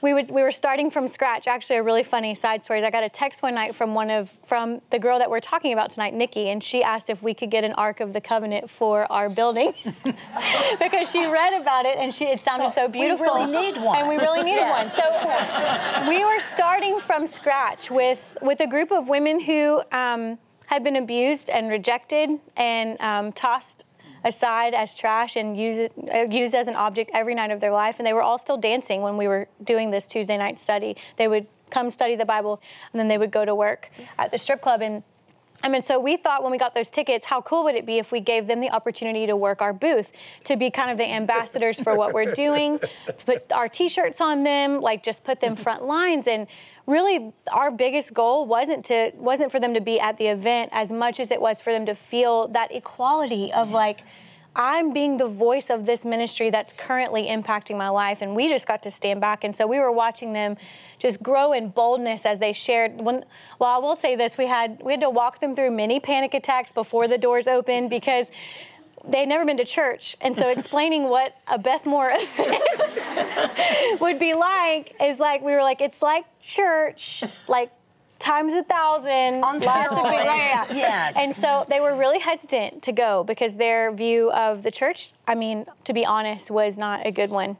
we 0.00 0.14
would 0.14 0.30
we 0.30 0.42
were 0.42 0.52
starting 0.52 0.90
from 0.90 1.08
scratch. 1.08 1.46
Actually, 1.46 1.76
a 1.76 1.82
really 1.82 2.02
funny 2.02 2.34
side 2.34 2.62
story 2.62 2.84
I 2.84 2.90
got 2.90 3.04
a 3.04 3.08
text 3.08 3.42
one 3.42 3.54
night 3.54 3.74
from 3.74 3.94
one 3.94 4.10
of 4.10 4.30
from 4.46 4.80
the 4.90 4.98
girl 4.98 5.18
that 5.18 5.30
we're 5.30 5.40
talking 5.40 5.72
about 5.72 5.90
tonight, 5.90 6.14
Nikki, 6.14 6.48
and 6.48 6.62
she 6.62 6.82
asked 6.82 7.10
if 7.10 7.22
we 7.22 7.34
could 7.34 7.50
get 7.50 7.64
an 7.64 7.72
Ark 7.74 8.00
of 8.00 8.12
the 8.12 8.20
Covenant 8.20 8.70
for 8.70 9.10
our 9.10 9.28
building 9.28 9.72
because 10.78 11.10
she 11.10 11.26
read 11.26 11.60
about 11.60 11.86
it 11.86 11.98
and 11.98 12.14
she 12.14 12.26
it 12.26 12.42
sounded 12.42 12.72
so 12.72 12.88
beautiful. 12.88 13.26
We 13.26 13.32
really 13.32 13.72
need 13.72 13.82
one, 13.82 13.98
and 13.98 14.08
we 14.08 14.16
really 14.16 14.42
needed 14.42 14.60
yes. 14.60 14.96
one. 14.96 16.04
So 16.04 16.08
we 16.08 16.24
were 16.24 16.40
starting 16.40 17.00
from 17.00 17.26
scratch 17.26 17.90
with 17.90 18.36
with 18.40 18.60
a 18.60 18.66
group 18.66 18.90
of 18.92 19.08
women 19.08 19.40
who. 19.40 19.82
Um, 19.92 20.38
had 20.66 20.82
been 20.82 20.96
abused 20.96 21.48
and 21.48 21.70
rejected 21.70 22.28
and 22.56 23.00
um, 23.00 23.32
tossed 23.32 23.84
aside 24.26 24.74
as 24.74 24.94
trash 24.94 25.36
and 25.36 25.56
use 25.56 25.78
it, 25.78 25.92
uh, 26.12 26.24
used 26.28 26.54
as 26.54 26.66
an 26.66 26.74
object 26.74 27.10
every 27.14 27.34
night 27.34 27.52
of 27.52 27.60
their 27.60 27.70
life. 27.70 27.98
And 27.98 28.06
they 28.06 28.12
were 28.12 28.22
all 28.22 28.38
still 28.38 28.56
dancing 28.56 29.00
when 29.00 29.16
we 29.16 29.28
were 29.28 29.48
doing 29.62 29.92
this 29.92 30.06
Tuesday 30.06 30.36
night 30.36 30.58
study. 30.58 30.96
They 31.16 31.28
would 31.28 31.46
come 31.70 31.90
study 31.90 32.16
the 32.16 32.24
Bible 32.24 32.60
and 32.92 33.00
then 33.00 33.08
they 33.08 33.18
would 33.18 33.30
go 33.30 33.44
to 33.44 33.54
work 33.54 33.90
yes. 33.96 34.08
at 34.18 34.32
the 34.32 34.38
strip 34.38 34.60
club. 34.60 34.82
And 34.82 35.04
I 35.62 35.68
mean, 35.68 35.82
so 35.82 35.98
we 35.98 36.16
thought 36.16 36.42
when 36.42 36.52
we 36.52 36.58
got 36.58 36.74
those 36.74 36.90
tickets, 36.90 37.26
how 37.26 37.40
cool 37.40 37.64
would 37.64 37.74
it 37.74 37.86
be 37.86 37.98
if 37.98 38.12
we 38.12 38.20
gave 38.20 38.46
them 38.46 38.60
the 38.60 38.70
opportunity 38.70 39.26
to 39.26 39.36
work 39.36 39.62
our 39.62 39.72
booth, 39.72 40.12
to 40.44 40.56
be 40.56 40.70
kind 40.70 40.90
of 40.90 40.98
the 40.98 41.10
ambassadors 41.10 41.80
for 41.80 41.96
what 41.96 42.12
we're 42.12 42.32
doing, 42.32 42.78
put 43.26 43.50
our 43.52 43.68
T-shirts 43.68 44.20
on 44.20 44.44
them, 44.44 44.80
like 44.80 45.02
just 45.02 45.24
put 45.24 45.40
them 45.40 45.56
front 45.56 45.82
lines, 45.82 46.26
and 46.26 46.46
really 46.86 47.32
our 47.52 47.70
biggest 47.70 48.14
goal 48.14 48.46
wasn't 48.46 48.84
to 48.86 49.12
wasn't 49.16 49.50
for 49.50 49.58
them 49.58 49.74
to 49.74 49.80
be 49.80 49.98
at 49.98 50.16
the 50.16 50.26
event 50.26 50.70
as 50.72 50.92
much 50.92 51.18
as 51.18 51.30
it 51.30 51.40
was 51.40 51.60
for 51.60 51.72
them 51.72 51.86
to 51.86 51.94
feel 51.94 52.48
that 52.48 52.72
equality 52.72 53.52
of 53.52 53.68
yes. 53.68 53.74
like 53.74 53.96
I'm 54.58 54.94
being 54.94 55.18
the 55.18 55.28
voice 55.28 55.68
of 55.68 55.84
this 55.84 56.02
ministry 56.02 56.48
that's 56.48 56.72
currently 56.72 57.24
impacting 57.26 57.76
my 57.76 57.90
life. 57.90 58.22
And 58.22 58.34
we 58.34 58.48
just 58.48 58.66
got 58.66 58.82
to 58.84 58.90
stand 58.90 59.20
back. 59.20 59.44
And 59.44 59.54
so 59.54 59.66
we 59.66 59.78
were 59.78 59.92
watching 59.92 60.32
them 60.32 60.56
just 60.98 61.22
grow 61.22 61.52
in 61.52 61.68
boldness 61.68 62.24
as 62.24 62.38
they 62.38 62.54
shared. 62.54 62.98
When, 62.98 63.26
well, 63.58 63.70
I 63.70 63.78
will 63.78 63.96
say 63.96 64.16
this: 64.16 64.38
we 64.38 64.46
had 64.46 64.80
we 64.82 64.92
had 64.92 65.02
to 65.02 65.10
walk 65.10 65.40
them 65.40 65.54
through 65.54 65.72
many 65.72 66.00
panic 66.00 66.32
attacks 66.32 66.72
before 66.72 67.06
the 67.06 67.18
doors 67.18 67.46
opened 67.46 67.90
because 67.90 68.30
they'd 69.06 69.26
never 69.26 69.44
been 69.44 69.58
to 69.58 69.64
church. 69.64 70.16
And 70.22 70.34
so 70.34 70.48
explaining 70.48 71.04
what 71.10 71.36
a 71.46 71.58
Beth 71.58 71.84
Moore 71.84 72.10
event 72.10 74.00
would 74.00 74.18
be 74.18 74.32
like 74.32 74.94
is 75.02 75.20
like, 75.20 75.42
we 75.42 75.52
were 75.52 75.62
like, 75.62 75.82
it's 75.82 76.00
like 76.00 76.24
church, 76.40 77.22
like 77.46 77.70
times 78.18 78.52
a 78.52 78.62
thousand. 78.62 79.44
On 79.44 79.58
lots 79.58 79.92
of 79.92 80.02
big- 80.02 80.24
yeah. 80.24 80.66
Yes. 80.72 81.14
And 81.16 81.34
so 81.34 81.66
they 81.68 81.80
were 81.80 81.94
really 81.96 82.18
hesitant 82.18 82.82
to 82.82 82.92
go 82.92 83.24
because 83.24 83.56
their 83.56 83.92
view 83.92 84.30
of 84.32 84.62
the 84.62 84.70
church, 84.70 85.10
I 85.26 85.34
mean, 85.34 85.66
to 85.84 85.92
be 85.92 86.04
honest, 86.04 86.50
was 86.50 86.76
not 86.76 87.06
a 87.06 87.10
good 87.10 87.30
one. 87.30 87.56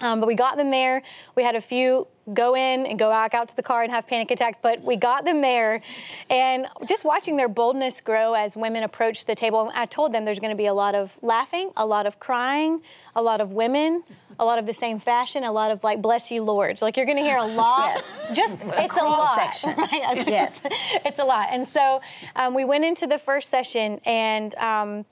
Um, 0.00 0.20
but 0.20 0.26
we 0.26 0.34
got 0.34 0.56
them 0.56 0.70
there. 0.70 1.02
We 1.34 1.44
had 1.44 1.54
a 1.54 1.60
few 1.60 2.08
go 2.32 2.54
in 2.54 2.86
and 2.86 2.98
go 2.98 3.10
back 3.10 3.34
out 3.34 3.48
to 3.48 3.56
the 3.56 3.62
car 3.62 3.82
and 3.82 3.92
have 3.92 4.06
panic 4.06 4.30
attacks, 4.30 4.58
but 4.60 4.82
we 4.82 4.96
got 4.96 5.24
them 5.24 5.40
there. 5.40 5.82
And 6.30 6.66
just 6.88 7.04
watching 7.04 7.36
their 7.36 7.48
boldness 7.48 8.00
grow 8.00 8.32
as 8.34 8.56
women 8.56 8.82
approached 8.82 9.26
the 9.26 9.34
table, 9.34 9.70
I 9.74 9.86
told 9.86 10.12
them 10.12 10.24
there's 10.24 10.40
going 10.40 10.50
to 10.50 10.56
be 10.56 10.66
a 10.66 10.74
lot 10.74 10.94
of 10.94 11.18
laughing, 11.22 11.70
a 11.76 11.86
lot 11.86 12.06
of 12.06 12.18
crying, 12.18 12.80
a 13.14 13.22
lot 13.22 13.40
of 13.40 13.52
women, 13.52 14.02
a 14.38 14.44
lot 14.44 14.58
of 14.58 14.66
the 14.66 14.72
same 14.72 14.98
fashion, 14.98 15.44
a 15.44 15.52
lot 15.52 15.70
of 15.70 15.82
like, 15.84 16.02
bless 16.02 16.30
you, 16.30 16.42
lords. 16.42 16.82
Like 16.82 16.96
you're 16.96 17.06
going 17.06 17.18
to 17.18 17.22
hear 17.24 17.38
a 17.38 17.46
lot. 17.46 17.94
Yes. 17.94 18.26
Just, 18.32 18.58
it's 18.62 18.96
a 18.96 19.04
lot. 19.04 19.36
cross-section. 19.36 19.74
right? 19.76 20.26
Yes. 20.26 20.66
it's 21.04 21.18
a 21.18 21.24
lot. 21.24 21.48
And 21.50 21.68
so 21.68 22.00
um, 22.34 22.54
we 22.54 22.64
went 22.64 22.84
into 22.84 23.06
the 23.06 23.18
first 23.18 23.50
session 23.50 24.00
and 24.04 24.54
um, 24.56 25.04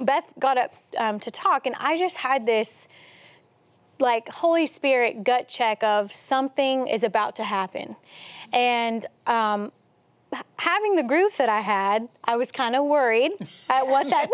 Beth 0.00 0.32
got 0.38 0.58
up 0.58 0.74
um, 0.98 1.18
to 1.20 1.30
talk, 1.30 1.66
and 1.66 1.74
I 1.78 1.96
just 1.96 2.18
had 2.18 2.44
this 2.46 2.86
like 3.98 4.28
Holy 4.28 4.66
Spirit 4.66 5.24
gut 5.24 5.48
check 5.48 5.82
of 5.82 6.12
something 6.12 6.86
is 6.86 7.02
about 7.02 7.34
to 7.36 7.44
happen. 7.44 7.96
And 8.52 9.06
um, 9.26 9.72
having 10.56 10.96
the 10.96 11.02
group 11.02 11.36
that 11.36 11.48
I 11.48 11.60
had, 11.60 12.08
I 12.24 12.36
was 12.36 12.52
kind 12.52 12.76
of 12.76 12.84
worried 12.84 13.32
at 13.70 13.86
what 13.86 14.08
that 14.10 14.28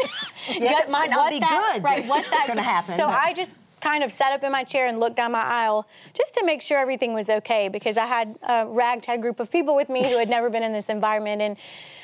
Yes, 0.49 0.85
it 0.85 0.91
might 0.91 1.11
not 1.11 1.31
be 1.31 1.39
that- 1.39 1.73
good 1.75 1.85
Right, 1.85 2.05
what 2.07 2.29
that 2.31 2.47
gonna 2.49 2.63
happen. 2.63 2.97
So 2.97 3.07
I 3.07 3.33
just 3.33 3.53
kind 3.83 4.05
of 4.05 4.13
sat 4.13 4.33
up 4.33 4.45
in 4.45 4.53
my 4.53 4.63
chair 4.65 4.87
and 4.87 5.01
looked 5.01 5.17
down 5.17 5.33
my 5.33 5.43
aisle 5.43 5.87
just 6.15 6.35
to 6.35 6.45
make 6.45 6.63
sure 6.63 6.79
everything 6.79 7.13
was 7.13 7.29
okay 7.29 7.69
because 7.69 7.97
I 7.97 8.07
had 8.07 8.39
a 8.43 8.65
ragtag 8.67 9.21
group 9.21 9.41
of 9.41 9.51
people 9.51 9.75
with 9.75 9.89
me 9.89 10.09
who 10.09 10.17
had 10.19 10.29
never 10.29 10.49
been 10.49 10.63
in 10.63 10.73
this 10.73 10.89
environment. 10.89 11.43
And 11.43 11.57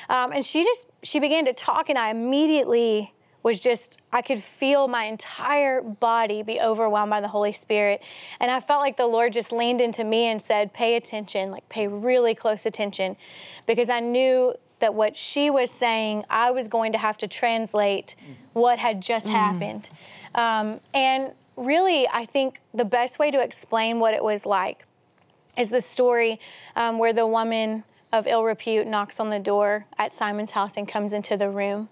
um, 0.09 0.31
and 0.31 0.45
she 0.45 0.63
just 0.63 0.87
she 1.03 1.19
began 1.19 1.45
to 1.45 1.53
talk 1.53 1.89
and 1.89 1.97
I 1.97 2.09
immediately 2.09 3.13
was 3.41 3.61
just 3.61 3.97
I 4.11 4.21
could 4.21 4.39
feel 4.39 4.89
my 4.89 5.05
entire 5.05 5.81
body 5.81 6.43
be 6.43 6.59
overwhelmed 6.59 7.11
by 7.11 7.21
the 7.21 7.29
Holy 7.29 7.53
Spirit. 7.53 8.03
And 8.39 8.51
I 8.51 8.59
felt 8.59 8.81
like 8.81 8.97
the 8.97 9.07
Lord 9.07 9.31
just 9.31 9.51
leaned 9.51 9.79
into 9.79 10.03
me 10.03 10.25
and 10.25 10.41
said 10.41 10.73
pay 10.73 10.97
attention 10.97 11.49
like 11.49 11.69
pay 11.69 11.87
really 11.87 12.35
close 12.35 12.65
attention. 12.65 13.15
Because 13.65 13.89
I 13.89 14.01
knew 14.01 14.53
that 14.79 14.93
what 14.93 15.15
she 15.15 15.49
was 15.49 15.71
saying 15.71 16.25
I 16.29 16.51
was 16.51 16.67
going 16.67 16.91
to 16.91 16.97
have 16.97 17.17
to 17.19 17.27
translate 17.27 18.15
what 18.51 18.79
had 18.79 19.01
just 19.01 19.27
happened. 19.27 19.89
Um, 20.35 20.79
and 20.93 21.31
really, 21.59 22.07
I 22.07 22.25
think 22.25 22.61
the 22.73 22.85
best 22.85 23.19
way 23.19 23.31
to 23.31 23.41
explain 23.41 23.99
what 23.99 24.13
it 24.13 24.23
was 24.23 24.45
like 24.45 24.85
is 25.57 25.69
the 25.69 25.81
story 25.81 26.39
um, 26.75 26.97
where 26.97 27.13
the 27.13 27.27
woman 27.27 27.83
of 28.11 28.25
ill 28.25 28.43
repute 28.43 28.87
knocks 28.87 29.19
on 29.19 29.29
the 29.29 29.39
door 29.39 29.85
at 29.97 30.13
Simon's 30.13 30.51
house 30.51 30.77
and 30.77 30.87
comes 30.87 31.13
into 31.13 31.37
the 31.37 31.49
room. 31.49 31.89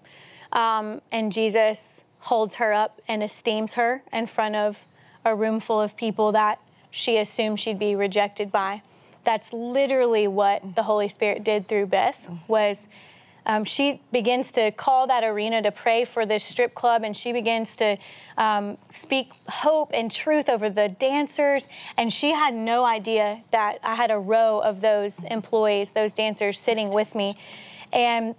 Um, 0.52 1.02
and 1.12 1.30
Jesus 1.30 2.02
holds 2.20 2.56
her 2.56 2.72
up 2.72 3.00
and 3.06 3.22
esteems 3.22 3.74
her 3.74 4.02
in 4.12 4.26
front 4.26 4.56
of 4.56 4.86
a 5.24 5.34
room 5.34 5.60
full 5.60 5.80
of 5.80 5.96
people 5.96 6.32
that 6.32 6.58
she 6.90 7.18
assumed 7.18 7.60
she'd 7.60 7.78
be 7.78 7.94
rejected 7.94 8.50
by. 8.50 8.82
That's 9.24 9.52
literally 9.52 10.26
what 10.26 10.74
the 10.74 10.84
Holy 10.84 11.08
Spirit 11.08 11.44
did 11.44 11.68
through 11.68 11.86
Beth 11.86 12.28
was 12.48 12.88
um, 13.48 13.64
she 13.64 14.02
begins 14.12 14.52
to 14.52 14.70
call 14.70 15.06
that 15.06 15.24
arena 15.24 15.62
to 15.62 15.72
pray 15.72 16.04
for 16.04 16.26
this 16.26 16.44
strip 16.44 16.74
club 16.74 17.02
and 17.02 17.16
she 17.16 17.32
begins 17.32 17.76
to 17.76 17.96
um, 18.36 18.76
speak 18.90 19.32
hope 19.48 19.90
and 19.94 20.12
truth 20.12 20.50
over 20.50 20.68
the 20.68 20.88
dancers. 20.88 21.66
And 21.96 22.12
she 22.12 22.32
had 22.32 22.54
no 22.54 22.84
idea 22.84 23.42
that 23.50 23.78
i 23.82 23.94
had 23.94 24.10
a 24.10 24.18
row 24.18 24.60
of 24.60 24.82
those 24.82 25.24
employees 25.24 25.92
those 25.92 26.12
dancers 26.12 26.60
sitting 26.60 26.90
with 26.90 27.14
me. 27.14 27.36
And 27.90 28.34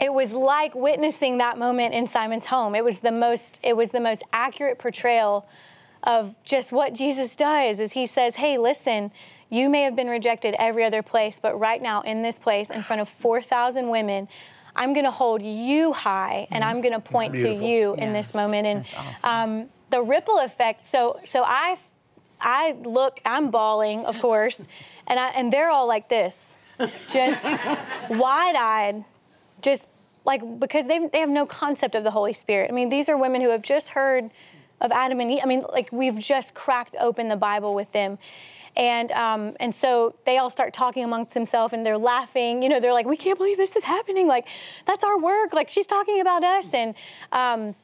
it 0.00 0.14
was 0.14 0.32
like 0.32 0.72
witnessing 0.76 1.38
that 1.38 1.58
moment 1.58 1.92
in 1.92 2.06
simon's 2.06 2.46
home. 2.46 2.76
It 2.76 2.84
was 2.84 3.00
the 3.00 3.10
most 3.10 3.58
it 3.64 3.76
was 3.76 3.90
the 3.90 4.00
most 4.00 4.22
accurate 4.32 4.78
portrayal 4.78 5.48
of 6.04 6.36
just 6.44 6.70
what 6.70 6.94
jesus 6.94 7.34
does 7.34 7.80
is 7.80 7.92
he 7.92 8.06
says 8.06 8.36
hey 8.36 8.56
listen 8.56 9.10
you 9.50 9.68
may 9.68 9.82
have 9.82 9.96
been 9.96 10.08
rejected 10.08 10.54
every 10.58 10.84
other 10.84 11.02
place, 11.02 11.40
but 11.40 11.58
right 11.58 11.80
now 11.80 12.02
in 12.02 12.22
this 12.22 12.38
place, 12.38 12.70
in 12.70 12.82
front 12.82 13.00
of 13.00 13.08
4,000 13.08 13.88
women, 13.88 14.28
I'm 14.76 14.92
going 14.92 15.04
to 15.04 15.10
hold 15.10 15.42
you 15.42 15.92
high 15.92 16.46
and 16.50 16.62
I'm 16.62 16.80
going 16.80 16.94
to 16.94 17.00
point 17.00 17.34
to 17.36 17.52
you 17.52 17.94
in 17.94 18.12
this 18.12 18.34
moment. 18.34 18.66
And 18.66 18.84
um, 19.24 19.68
the 19.90 20.02
ripple 20.02 20.38
effect. 20.38 20.84
So, 20.84 21.18
so 21.24 21.42
I, 21.44 21.78
I 22.40 22.76
look. 22.84 23.20
I'm 23.24 23.50
bawling, 23.50 24.04
of 24.04 24.18
course, 24.20 24.68
and 25.06 25.18
I, 25.18 25.28
and 25.28 25.52
they're 25.52 25.70
all 25.70 25.88
like 25.88 26.08
this, 26.08 26.56
just 27.10 27.44
wide-eyed, 28.10 29.04
just 29.62 29.88
like 30.24 30.60
because 30.60 30.86
they 30.86 31.08
they 31.08 31.18
have 31.18 31.30
no 31.30 31.46
concept 31.46 31.94
of 31.94 32.04
the 32.04 32.10
Holy 32.10 32.32
Spirit. 32.32 32.70
I 32.70 32.74
mean, 32.74 32.88
these 32.90 33.08
are 33.08 33.16
women 33.16 33.40
who 33.40 33.50
have 33.50 33.62
just 33.62 33.90
heard 33.90 34.30
of 34.80 34.92
Adam 34.92 35.20
and 35.20 35.32
Eve. 35.32 35.40
I 35.42 35.46
mean, 35.46 35.64
like 35.72 35.90
we've 35.90 36.18
just 36.18 36.54
cracked 36.54 36.96
open 37.00 37.28
the 37.28 37.36
Bible 37.36 37.74
with 37.74 37.92
them. 37.92 38.18
And 38.78 39.10
um, 39.10 39.56
and 39.58 39.74
so 39.74 40.14
they 40.24 40.38
all 40.38 40.50
start 40.50 40.72
talking 40.72 41.02
amongst 41.02 41.34
themselves 41.34 41.72
and 41.72 41.84
they're 41.84 41.98
laughing. 41.98 42.62
You 42.62 42.68
know, 42.68 42.78
they're 42.78 42.92
like, 42.92 43.06
"We 43.06 43.16
can't 43.16 43.36
believe 43.36 43.56
this 43.56 43.74
is 43.74 43.82
happening! 43.82 44.28
Like, 44.28 44.46
that's 44.86 45.02
our 45.02 45.18
work! 45.18 45.52
Like, 45.52 45.68
she's 45.68 45.86
talking 45.86 46.20
about 46.20 46.44
us!" 46.44 46.72
And 46.72 46.94
um, 47.32 47.74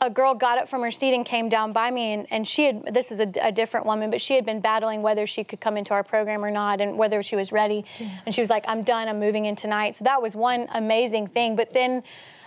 a 0.00 0.08
girl 0.08 0.34
got 0.34 0.58
up 0.58 0.68
from 0.68 0.82
her 0.82 0.92
seat 0.92 1.12
and 1.12 1.26
came 1.26 1.48
down 1.48 1.72
by 1.72 1.90
me, 1.90 2.12
and, 2.12 2.26
and 2.30 2.46
she 2.46 2.66
had 2.66 2.94
this 2.94 3.10
is 3.10 3.18
a, 3.18 3.32
a 3.42 3.50
different 3.50 3.84
woman, 3.84 4.12
but 4.12 4.20
she 4.20 4.34
had 4.34 4.46
been 4.46 4.60
battling 4.60 5.02
whether 5.02 5.26
she 5.26 5.42
could 5.42 5.60
come 5.60 5.76
into 5.76 5.92
our 5.92 6.04
program 6.04 6.44
or 6.44 6.52
not, 6.52 6.80
and 6.80 6.96
whether 6.96 7.20
she 7.24 7.34
was 7.34 7.50
ready. 7.50 7.84
And 8.24 8.32
she 8.32 8.40
was 8.40 8.50
like, 8.50 8.64
"I'm 8.68 8.84
done. 8.84 9.08
I'm 9.08 9.18
moving 9.18 9.46
in 9.46 9.56
tonight." 9.56 9.96
So 9.96 10.04
that 10.04 10.22
was 10.22 10.36
one 10.36 10.68
amazing 10.72 11.26
thing. 11.26 11.56
But 11.56 11.74
then 11.74 12.04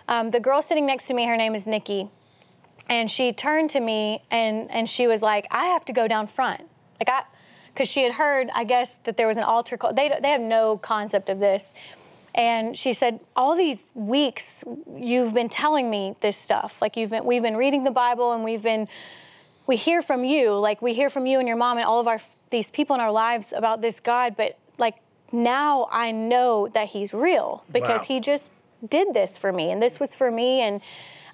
um, 0.07 0.31
the 0.31 0.39
girl 0.39 0.61
sitting 0.61 0.85
next 0.85 1.07
to 1.07 1.13
me, 1.13 1.25
her 1.25 1.35
name 1.35 1.55
is 1.55 1.67
Nikki, 1.67 2.07
and 2.87 3.11
she 3.11 3.33
turned 3.33 3.69
to 3.71 3.81
me 3.81 4.23
and 4.31 4.71
and 4.71 4.89
she 4.89 5.07
was 5.07 5.21
like, 5.21 5.45
"I 5.51 5.65
have 5.65 5.83
to 5.85 5.93
go 5.93 6.07
down 6.07 6.27
front." 6.27 6.61
Like 6.99 7.09
I, 7.09 7.23
because 7.75 7.89
she 7.89 8.03
had 8.03 8.13
heard, 8.13 8.49
I 8.55 8.63
guess, 8.63 8.95
that 9.03 9.17
there 9.17 9.27
was 9.27 9.37
an 9.37 9.43
altar 9.43 9.75
call. 9.75 9.93
They 9.93 10.09
they 10.21 10.29
have 10.29 10.41
no 10.41 10.77
concept 10.77 11.29
of 11.29 11.39
this. 11.39 11.73
And 12.33 12.77
she 12.77 12.91
said, 12.91 13.21
all 13.35 13.55
these 13.55 13.89
weeks 13.93 14.63
you've 14.93 15.33
been 15.33 15.47
telling 15.47 15.89
me 15.89 16.15
this 16.19 16.35
stuff. 16.35 16.81
Like 16.81 16.97
you've 16.97 17.09
been, 17.11 17.23
we've 17.23 17.41
been 17.41 17.55
reading 17.55 17.85
the 17.85 17.91
Bible 17.91 18.33
and 18.33 18.43
we've 18.43 18.61
been, 18.61 18.89
we 19.67 19.77
hear 19.77 20.01
from 20.01 20.25
you. 20.25 20.51
Like 20.51 20.81
we 20.81 20.93
hear 20.93 21.09
from 21.09 21.25
you 21.25 21.39
and 21.39 21.47
your 21.47 21.55
mom 21.55 21.77
and 21.77 21.85
all 21.85 22.01
of 22.01 22.07
our 22.07 22.19
these 22.51 22.69
people 22.69 22.93
in 22.93 23.01
our 23.01 23.11
lives 23.11 23.53
about 23.55 23.81
this 23.81 23.99
God. 24.01 24.35
But 24.35 24.57
like 24.77 24.95
now 25.31 25.87
I 25.91 26.11
know 26.11 26.67
that 26.73 26.89
He's 26.89 27.13
real 27.13 27.63
because 27.71 28.01
Wow. 28.01 28.07
He 28.07 28.19
just 28.19 28.51
did 28.89 29.13
this 29.13 29.37
for 29.37 29.51
me, 29.51 29.71
and 29.71 29.81
this 29.81 29.99
was 29.99 30.15
for 30.15 30.31
me. 30.31 30.61
And 30.61 30.81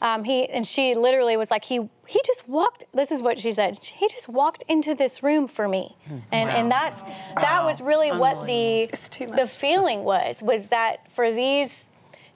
um, 0.02 0.24
he 0.24 0.48
and 0.50 0.66
she 0.66 0.96
literally 0.96 1.38
was 1.38 1.52
like, 1.52 1.66
he 1.66 1.90
he 2.08 2.22
just 2.26 2.48
walked. 2.48 2.86
This 2.94 3.12
is 3.12 3.22
what 3.22 3.40
she 3.40 3.54
said. 3.54 3.80
He 3.84 4.08
just 4.10 4.28
walked 4.28 4.64
into 4.68 4.96
this 4.96 5.22
room 5.22 5.48
for 5.48 5.68
me, 5.68 5.96
and 6.32 6.50
and 6.50 6.72
that's 6.72 7.02
that 7.36 7.64
was 7.64 7.82
really 7.82 8.12
what 8.12 8.46
the 8.48 8.90
the 9.36 9.48
feeling 9.48 10.04
was 10.04 10.42
was 10.42 10.68
that 10.70 11.12
for 11.12 11.32
these. 11.32 11.88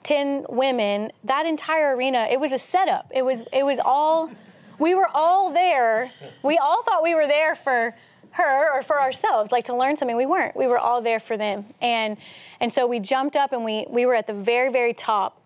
10 0.04 0.46
women 0.50 1.12
that 1.24 1.48
entire 1.48 1.96
arena 1.96 2.28
it 2.30 2.40
was 2.40 2.52
a 2.52 2.60
setup 2.60 3.10
it 3.12 3.24
was 3.24 3.42
it 3.52 3.64
was 3.64 3.80
all 3.84 4.30
we 4.78 4.94
were 4.94 5.08
all 5.16 5.52
there 5.52 6.12
we 6.44 6.60
all 6.60 6.84
thought 6.84 7.02
we 7.02 7.16
were 7.16 7.26
there 7.26 7.56
for 7.56 7.96
her 8.36 8.74
or 8.74 8.82
for 8.82 9.00
ourselves 9.00 9.52
like 9.52 9.66
to 9.66 9.76
learn 9.76 9.98
something. 9.98 10.16
We 10.16 10.26
weren't. 10.26 10.56
We 10.56 10.68
were 10.68 10.78
all 10.78 11.02
there 11.02 11.20
for 11.20 11.38
them. 11.38 11.66
And 11.82 12.18
and 12.60 12.72
so 12.72 12.86
we 12.88 13.00
jumped 13.00 13.36
up 13.36 13.52
and 13.52 13.64
we 13.64 13.86
we 13.90 14.06
were 14.06 14.16
at 14.16 14.28
the 14.28 14.34
very 14.34 14.72
very 14.72 14.94
top. 14.94 15.42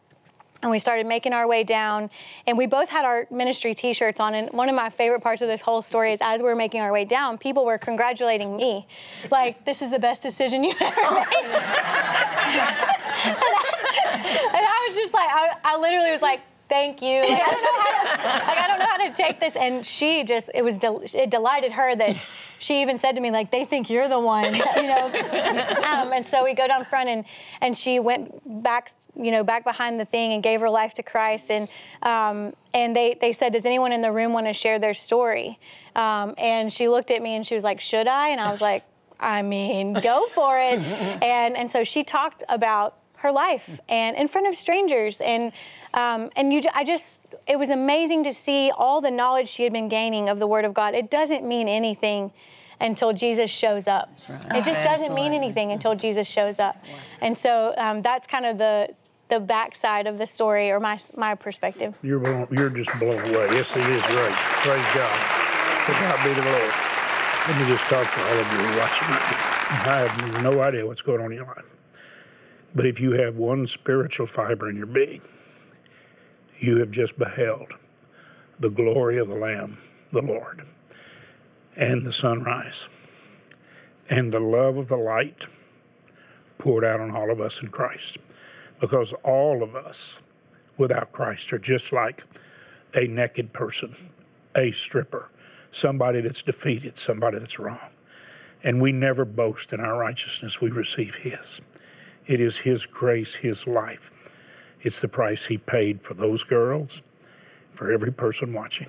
And 0.62 0.69
we 0.69 0.79
started 0.79 1.05
making 1.05 1.31
our 1.31 1.48
way 1.48 1.63
down. 1.63 2.10
And 2.46 2.58
we 2.58 2.65
both 2.65 2.89
had 2.89 3.05
our 3.05 3.27
ministry 3.31 3.74
t-shirts 3.74 4.19
on. 4.19 4.34
And 4.34 4.51
one 4.51 4.67
of 4.67 4.75
my 4.75 4.89
favorite 4.89 5.22
parts 5.22 5.41
of 5.41 5.48
this 5.48 5.62
whole 5.62 5.81
story 5.81 6.12
is 6.12 6.19
as 6.22 6.41
we 6.41 6.48
were 6.48 6.55
making 6.55 6.81
our 6.81 6.91
way 6.91 7.05
down 7.05 7.38
people 7.38 7.63
were 7.63 7.77
congratulating 7.77 8.58
me. 8.58 8.86
Like 9.31 9.63
this 9.63 9.81
is 9.81 9.89
the 9.89 10.00
best 10.00 10.22
decision 10.22 10.65
you 10.65 10.74
ever 10.81 11.13
made. 11.13 11.25
And 14.22 14.65
I 14.65 14.88
was 14.88 14.98
just 14.98 15.13
like, 15.13 15.29
I, 15.29 15.50
I 15.63 15.77
literally 15.77 16.12
was 16.12 16.22
like, 16.22 16.41
thank 16.69 17.01
you. 17.01 17.23
Like, 17.29 17.41
I 17.41 17.47
don't 17.47 17.59
know 17.61 17.75
how 17.75 17.91
to, 17.91 18.47
like, 18.47 18.57
I 18.57 18.67
don't 18.67 18.79
know 18.79 18.85
how 18.85 18.97
to 18.97 19.13
take 19.13 19.39
this. 19.39 19.55
And 19.55 19.85
she 19.85 20.23
just, 20.23 20.49
it 20.53 20.63
was, 20.63 20.77
del- 20.77 21.01
it 21.13 21.29
delighted 21.29 21.71
her 21.73 21.95
that 21.95 22.15
she 22.59 22.81
even 22.81 22.97
said 22.97 23.13
to 23.13 23.21
me, 23.21 23.31
like, 23.31 23.51
they 23.51 23.65
think 23.65 23.89
you're 23.89 24.07
the 24.07 24.19
one, 24.19 24.53
you 24.55 24.61
know. 24.61 25.05
um, 25.83 26.11
and 26.13 26.27
so 26.27 26.43
we 26.43 26.53
go 26.53 26.67
down 26.67 26.85
front, 26.85 27.09
and 27.09 27.25
and 27.61 27.77
she 27.77 27.99
went 27.99 28.63
back, 28.63 28.91
you 29.15 29.31
know, 29.31 29.43
back 29.43 29.63
behind 29.63 29.99
the 29.99 30.05
thing 30.05 30.33
and 30.33 30.43
gave 30.43 30.59
her 30.59 30.69
life 30.69 30.93
to 30.95 31.03
Christ. 31.03 31.49
And 31.49 31.69
um, 32.03 32.53
and 32.73 32.95
they 32.95 33.17
they 33.19 33.31
said, 33.31 33.53
does 33.53 33.65
anyone 33.65 33.91
in 33.91 34.01
the 34.01 34.11
room 34.11 34.33
want 34.33 34.47
to 34.47 34.53
share 34.53 34.79
their 34.79 34.93
story? 34.93 35.59
Um, 35.95 36.35
and 36.38 36.71
she 36.71 36.88
looked 36.89 37.11
at 37.11 37.21
me 37.21 37.35
and 37.35 37.45
she 37.45 37.55
was 37.55 37.63
like, 37.63 37.79
should 37.79 38.07
I? 38.07 38.29
And 38.29 38.39
I 38.41 38.51
was 38.51 38.61
like. 38.61 38.83
I 39.21 39.41
mean, 39.41 39.95
go 39.95 40.27
for 40.33 40.57
it. 40.57 40.79
and 41.21 41.57
and 41.57 41.69
so 41.69 41.83
she 41.83 42.05
talked 42.05 42.41
about 42.47 42.98
her 43.21 43.31
life 43.31 43.79
and 43.89 44.15
in 44.15 44.27
front 44.27 44.47
of 44.47 44.55
strangers 44.55 45.19
and 45.21 45.51
um, 45.93 46.29
and 46.35 46.53
you 46.53 46.61
I 46.73 46.83
just 46.83 47.21
it 47.47 47.57
was 47.57 47.69
amazing 47.69 48.23
to 48.23 48.33
see 48.33 48.71
all 48.75 49.01
the 49.01 49.11
knowledge 49.11 49.49
she 49.49 49.63
had 49.63 49.73
been 49.73 49.89
gaining 49.89 50.29
of 50.29 50.39
the 50.39 50.47
Word 50.47 50.65
of 50.65 50.73
God. 50.73 50.93
It 50.93 51.09
doesn't 51.09 51.45
mean 51.45 51.67
anything 51.67 52.31
until 52.79 53.11
Jesus 53.11 53.51
shows 53.51 53.88
up. 53.88 54.09
It 54.51 54.63
just 54.63 54.81
doesn't 54.83 55.13
mean 55.13 55.33
anything 55.33 55.71
until 55.71 55.95
Jesus 55.95 56.27
shows 56.27 56.59
up. 56.59 56.81
And 57.19 57.38
so 57.38 57.73
um, 57.77 58.01
that's 58.01 58.25
kind 58.27 58.45
of 58.45 58.57
the 58.57 58.89
the 59.29 59.39
backside 59.39 60.07
of 60.07 60.17
the 60.17 60.25
story 60.25 60.71
or 60.71 60.79
my 60.79 60.99
my 61.15 61.35
perspective. 61.35 61.95
You're 62.01 62.19
blown, 62.19 62.47
you're 62.51 62.69
just 62.69 62.91
blown 62.99 63.19
away. 63.19 63.47
Yes, 63.51 63.75
it 63.75 63.85
is 63.85 64.01
great. 64.03 64.31
Praise 64.63 64.85
God. 64.95 65.17
To 65.85 65.91
God 65.91 66.23
be 66.23 66.33
the 66.33 66.41
glory. 66.41 66.71
Let 67.47 67.59
me 67.59 67.67
just 67.67 67.89
talk 67.89 68.05
to 68.13 68.21
all 68.21 68.38
of 68.38 68.47
you 68.53 68.79
watching. 68.79 69.07
I 69.09 70.07
have 70.07 70.43
no 70.43 70.61
idea 70.61 70.85
what's 70.85 71.01
going 71.01 71.21
on 71.21 71.31
in 71.31 71.38
your 71.38 71.47
life. 71.47 71.75
But 72.73 72.85
if 72.85 72.99
you 72.99 73.13
have 73.13 73.35
one 73.35 73.67
spiritual 73.67 74.27
fiber 74.27 74.69
in 74.69 74.75
your 74.75 74.85
being, 74.85 75.21
you 76.59 76.77
have 76.77 76.91
just 76.91 77.17
beheld 77.17 77.73
the 78.59 78.69
glory 78.69 79.17
of 79.17 79.29
the 79.29 79.38
Lamb, 79.38 79.77
the 80.11 80.21
Lord, 80.21 80.61
and 81.75 82.03
the 82.03 82.11
sunrise, 82.11 82.89
and 84.09 84.31
the 84.31 84.39
love 84.39 84.77
of 84.77 84.88
the 84.88 84.97
light 84.97 85.45
poured 86.57 86.83
out 86.83 86.99
on 86.99 87.11
all 87.11 87.31
of 87.31 87.39
us 87.39 87.61
in 87.61 87.69
Christ. 87.69 88.17
Because 88.79 89.13
all 89.23 89.63
of 89.63 89.75
us 89.75 90.23
without 90.77 91.11
Christ 91.11 91.51
are 91.53 91.59
just 91.59 91.91
like 91.91 92.23
a 92.93 93.07
naked 93.07 93.53
person, 93.53 93.95
a 94.55 94.71
stripper, 94.71 95.29
somebody 95.71 96.21
that's 96.21 96.41
defeated, 96.41 96.97
somebody 96.97 97.39
that's 97.39 97.59
wrong. 97.59 97.89
And 98.63 98.81
we 98.81 98.91
never 98.91 99.25
boast 99.25 99.73
in 99.73 99.79
our 99.79 99.97
righteousness, 99.97 100.61
we 100.61 100.69
receive 100.69 101.15
His. 101.15 101.61
It 102.29 102.39
is 102.39 102.59
His 102.59 102.86
grace, 102.86 103.38
His 103.38 103.65
life. 103.65 104.12
It's 104.83 105.01
the 105.01 105.07
price 105.07 105.48
He 105.48 105.57
paid 105.57 106.03
for 106.03 106.13
those 106.13 106.43
girls, 106.43 107.01
for 107.74 107.91
every 107.91 108.13
person 108.13 108.53
watching. 108.53 108.88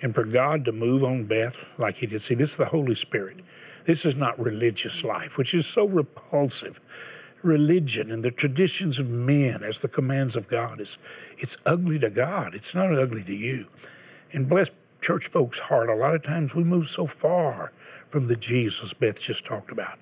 And 0.00 0.14
for 0.14 0.22
God 0.22 0.64
to 0.66 0.72
move 0.72 1.02
on 1.02 1.24
Beth 1.24 1.74
like 1.78 1.96
He 1.96 2.06
did. 2.06 2.22
See, 2.22 2.36
this 2.36 2.52
is 2.52 2.56
the 2.58 2.66
Holy 2.66 2.94
Spirit. 2.94 3.38
This 3.86 4.06
is 4.06 4.14
not 4.14 4.38
religious 4.38 5.02
life, 5.02 5.36
which 5.36 5.52
is 5.52 5.66
so 5.66 5.84
repulsive. 5.84 6.78
Religion 7.42 8.12
and 8.12 8.22
the 8.22 8.30
traditions 8.30 9.00
of 9.00 9.08
men 9.08 9.64
as 9.64 9.80
the 9.80 9.88
commands 9.88 10.36
of 10.36 10.46
God 10.46 10.80
is 10.80 10.98
it's 11.38 11.56
ugly 11.66 11.98
to 11.98 12.08
God. 12.08 12.54
It's 12.54 12.72
not 12.72 12.96
ugly 12.96 13.24
to 13.24 13.34
you. 13.34 13.66
And 14.32 14.48
bless 14.48 14.70
church 15.00 15.26
folks' 15.26 15.58
heart, 15.58 15.88
a 15.88 15.94
lot 15.96 16.14
of 16.14 16.22
times 16.22 16.54
we 16.54 16.62
move 16.62 16.86
so 16.86 17.06
far 17.06 17.72
from 18.08 18.28
the 18.28 18.36
Jesus 18.36 18.94
Beth 18.94 19.20
just 19.20 19.44
talked 19.44 19.72
about 19.72 19.98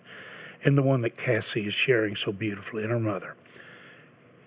and 0.65 0.77
the 0.77 0.83
one 0.83 1.03
that 1.03 1.17
Cassie 1.17 1.67
is 1.67 1.75
sharing 1.75 2.15
so 2.15 2.33
beautifully 2.33 2.83
and 2.83 2.93
her 2.93 3.01
mother. 3.01 3.37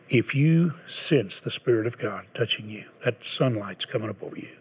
If 0.09 0.35
you 0.35 0.73
sense 0.87 1.39
the 1.39 1.49
Spirit 1.49 1.87
of 1.87 1.97
God 1.97 2.25
touching 2.33 2.69
you, 2.69 2.85
that 3.05 3.23
sunlight's 3.23 3.85
coming 3.85 4.09
up 4.09 4.21
over 4.21 4.37
you, 4.37 4.57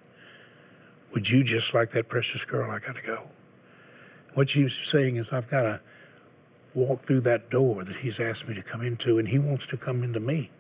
would 1.13 1.29
you 1.29 1.43
just 1.43 1.75
like 1.75 1.91
that 1.91 2.09
precious 2.09 2.45
girl, 2.45 2.71
I 2.71 2.79
got 2.79 2.95
to 2.95 3.03
go? 3.03 3.31
What 4.35 4.49
she's 4.49 4.77
saying 4.77 5.17
is, 5.17 5.33
I've 5.33 5.49
got 5.49 5.63
to 5.63 5.81
walk 6.73 7.01
through 7.01 7.23
that 7.23 7.51
door 7.51 7.83
that 7.83 7.97
he's 7.97 8.21
asked 8.21 8.49
me 8.49 8.55
to 8.55 8.63
come 8.63 8.81
into, 8.81 9.19
and 9.19 9.27
he 9.27 9.41
wants 9.41 9.67
to 9.69 9.77
come 9.77 10.05
into 10.05 10.21
me. 10.21 10.51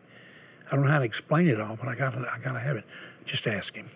I 0.67 0.75
don't 0.75 0.85
know 0.85 0.91
how 0.91 0.99
to 0.99 1.05
explain 1.05 1.47
it 1.49 1.61
all, 1.61 1.77
but 1.77 1.89
I 1.89 1.95
got 1.95 2.17
I 2.17 2.39
got 2.43 2.53
to 2.53 2.61
have 2.61 2.77
it. 2.77 2.85
Just 3.25 3.47
ask 3.47 3.77
him, 3.77 3.87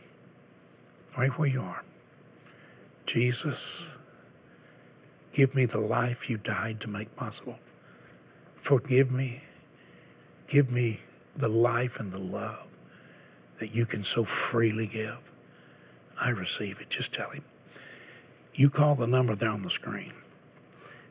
right 1.18 1.36
where 1.38 1.48
you 1.48 1.60
are. 1.60 1.82
Jesus, 3.06 3.98
give 5.34 5.54
me 5.54 5.66
the 5.66 5.80
life 5.80 6.30
you 6.30 6.38
died 6.38 6.80
to 6.80 6.88
make 6.88 7.14
possible. 7.16 7.58
Forgive 8.56 9.10
me. 9.10 9.42
Give 10.46 10.70
me 10.70 11.00
the 11.36 11.48
life 11.48 11.98
and 11.98 12.12
the 12.12 12.20
love 12.20 12.66
that 13.58 13.74
you 13.74 13.84
can 13.84 14.02
so 14.02 14.24
freely 14.24 14.86
give. 14.86 15.32
I 16.22 16.30
receive 16.30 16.80
it. 16.80 16.88
Just 16.88 17.12
tell 17.12 17.30
him. 17.30 17.44
You 18.54 18.70
call 18.70 18.94
the 18.94 19.08
number 19.08 19.34
there 19.34 19.50
on 19.50 19.62
the 19.62 19.70
screen 19.70 20.12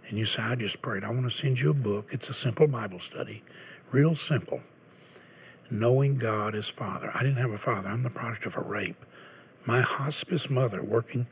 and 0.07 0.17
you 0.17 0.25
say, 0.25 0.41
I 0.41 0.55
just 0.55 0.81
prayed. 0.81 1.03
I 1.03 1.09
want 1.09 1.23
to 1.23 1.29
send 1.29 1.59
you 1.59 1.71
a 1.71 1.75
book. 1.75 2.09
It's 2.11 2.29
a 2.29 2.33
simple 2.33 2.67
Bible 2.67 2.99
study, 2.99 3.43
real 3.91 4.15
simple. 4.15 4.61
Knowing 5.69 6.15
God 6.15 6.55
as 6.55 6.69
Father. 6.69 7.11
I 7.13 7.23
didn't 7.23 7.37
have 7.37 7.51
a 7.51 7.57
father, 7.57 7.89
I'm 7.89 8.03
the 8.03 8.09
product 8.09 8.45
of 8.45 8.55
a 8.55 8.61
rape. 8.61 9.05
My 9.65 9.81
hospice 9.81 10.49
mother, 10.49 10.83
working 10.83 11.27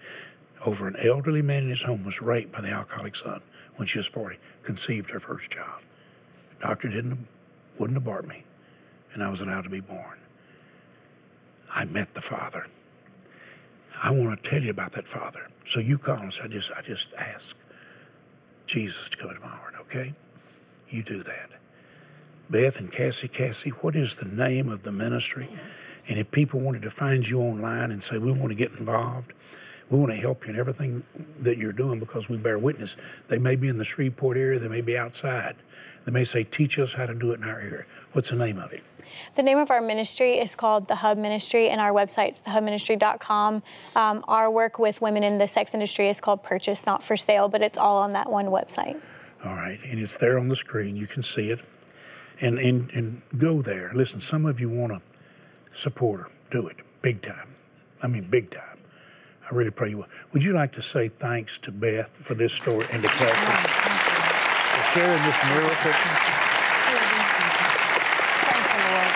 over 0.66 0.88
an 0.88 0.96
elderly 1.02 1.42
man 1.42 1.64
in 1.64 1.70
his 1.70 1.84
home, 1.84 2.04
was 2.04 2.22
raped 2.22 2.52
by 2.52 2.62
the 2.62 2.70
alcoholic 2.70 3.16
son 3.16 3.42
when 3.76 3.88
she 3.88 4.00
was 4.00 4.08
40, 4.08 4.38
conceived 4.64 5.12
her 5.12 5.20
first 5.20 5.52
child. 5.52 5.82
The 6.60 6.68
doctor 6.68 6.88
didn't, 6.88 7.28
wouldn't 7.78 7.98
abort 7.98 8.28
me, 8.28 8.44
and 9.14 9.24
I 9.24 9.30
was 9.30 9.42
allowed 9.42 9.64
to 9.64 9.70
be 9.70 9.80
born. 9.80 10.20
I 11.74 11.86
met 11.86 12.14
the 12.14 12.22
Father. 12.22 12.68
I 14.04 14.12
want 14.12 14.44
to 14.44 14.50
tell 14.50 14.62
you 14.62 14.72
about 14.72 14.94
that 14.94 15.08
Father. 15.08 15.48
So 15.66 15.80
you 15.80 15.98
call 15.98 16.30
say, 16.30 16.44
I 16.44 16.48
just, 16.48 16.72
I 16.78 16.82
just 16.82 17.14
ask 17.16 17.58
Jesus 18.66 19.10
to 19.10 19.18
come 19.18 19.30
into 19.30 19.42
my 19.42 19.48
heart, 19.48 19.76
okay? 19.82 20.14
You 20.90 21.04
do 21.04 21.22
that. 21.24 21.50
Beth 22.50 22.80
and 22.80 22.92
Cassie, 22.92 23.28
Cassie, 23.28 23.70
what 23.70 23.96
is 23.96 24.16
the 24.16 24.28
name 24.28 24.70
of 24.70 24.84
the 24.84 24.92
ministry? 24.92 25.48
And 26.08 26.20
if 26.20 26.32
people 26.32 26.60
wanted 26.60 26.82
to 26.82 26.90
find 26.90 27.28
you 27.30 27.40
online 27.40 27.92
and 27.92 28.04
say, 28.04 28.18
we 28.18 28.32
want 28.32 28.50
to 28.50 28.56
get 28.56 28.72
involved, 28.72 29.34
we 29.92 30.00
want 30.00 30.12
to 30.12 30.18
help 30.18 30.46
you 30.46 30.54
in 30.54 30.60
everything 30.60 31.04
that 31.40 31.58
you're 31.58 31.74
doing 31.74 32.00
because 32.00 32.30
we 32.30 32.38
bear 32.38 32.58
witness. 32.58 32.96
They 33.28 33.38
may 33.38 33.58
be 33.58 33.68
in 33.68 33.78
the 33.78 33.84
Shreveport 33.84 34.38
area, 34.38 34.58
they 34.58 34.70
may 34.70 34.82
be 34.82 34.98
outside. 34.98 35.58
They 36.06 36.12
may 36.12 36.24
say, 36.24 36.46
teach 36.46 36.80
us 36.80 36.94
how 36.94 37.06
to 37.06 37.14
do 37.14 37.32
it 37.32 37.42
in 37.42 37.44
our 37.44 37.60
area. 37.60 37.84
What's 38.14 38.30
the 38.30 38.38
name 38.38 38.58
of 38.58 38.72
it? 38.72 38.82
The 39.36 39.44
name 39.44 39.58
of 39.58 39.70
our 39.70 39.82
ministry 39.82 40.40
is 40.40 40.56
called 40.56 40.88
The 40.88 40.96
Hub 40.96 41.18
Ministry, 41.18 41.70
and 41.70 41.80
our 41.80 41.92
website's 41.92 42.42
thehubministry.com. 42.42 43.62
Um, 43.96 44.26
our 44.28 44.50
work 44.50 44.80
with 44.80 45.02
women 45.02 45.24
in 45.24 45.38
the 45.38 45.48
sex 45.48 45.74
industry 45.74 46.10
is 46.10 46.20
called 46.20 46.42
Purchase 46.42 46.86
Not 46.86 47.04
for 47.04 47.16
Sale, 47.16 47.50
but 47.50 47.62
it's 47.62 47.78
all 47.78 47.98
on 47.98 48.14
that 48.14 48.32
one 48.32 48.48
website. 48.48 49.00
All 49.44 49.56
right, 49.56 49.80
and 49.84 50.00
it's 50.00 50.18
there 50.18 50.40
on 50.40 50.48
the 50.48 50.56
screen. 50.56 50.96
You 50.96 51.08
can 51.08 51.22
see 51.22 51.50
it. 51.50 51.60
And, 52.40 52.58
and, 52.58 52.90
and 52.92 53.22
go 53.38 53.62
there. 53.62 53.92
Listen, 53.94 54.20
some 54.20 54.46
of 54.46 54.60
you 54.60 54.70
want 54.70 54.94
to 54.94 55.02
support 55.78 56.22
her. 56.22 56.28
Do 56.50 56.68
it. 56.68 56.78
Big 57.02 57.22
time. 57.22 57.50
I 58.02 58.08
mean, 58.08 58.24
big 58.24 58.50
time. 58.50 58.71
I 59.52 59.54
really 59.54 59.72
pray 59.72 59.90
you 59.90 59.98
will. 59.98 60.08
Would 60.32 60.46
you 60.46 60.54
like 60.54 60.72
to 60.74 60.82
say 60.82 61.10
thanks 61.10 61.60
to 61.60 61.72
Beth 61.72 62.12
for 62.12 62.36
this 62.36 62.54
story 62.54 62.86
and 62.92 63.02
to 63.02 63.10
Cassie 63.10 63.68
for 64.72 64.98
sharing 64.98 65.22
this 65.24 65.44
miracle? 65.44 65.92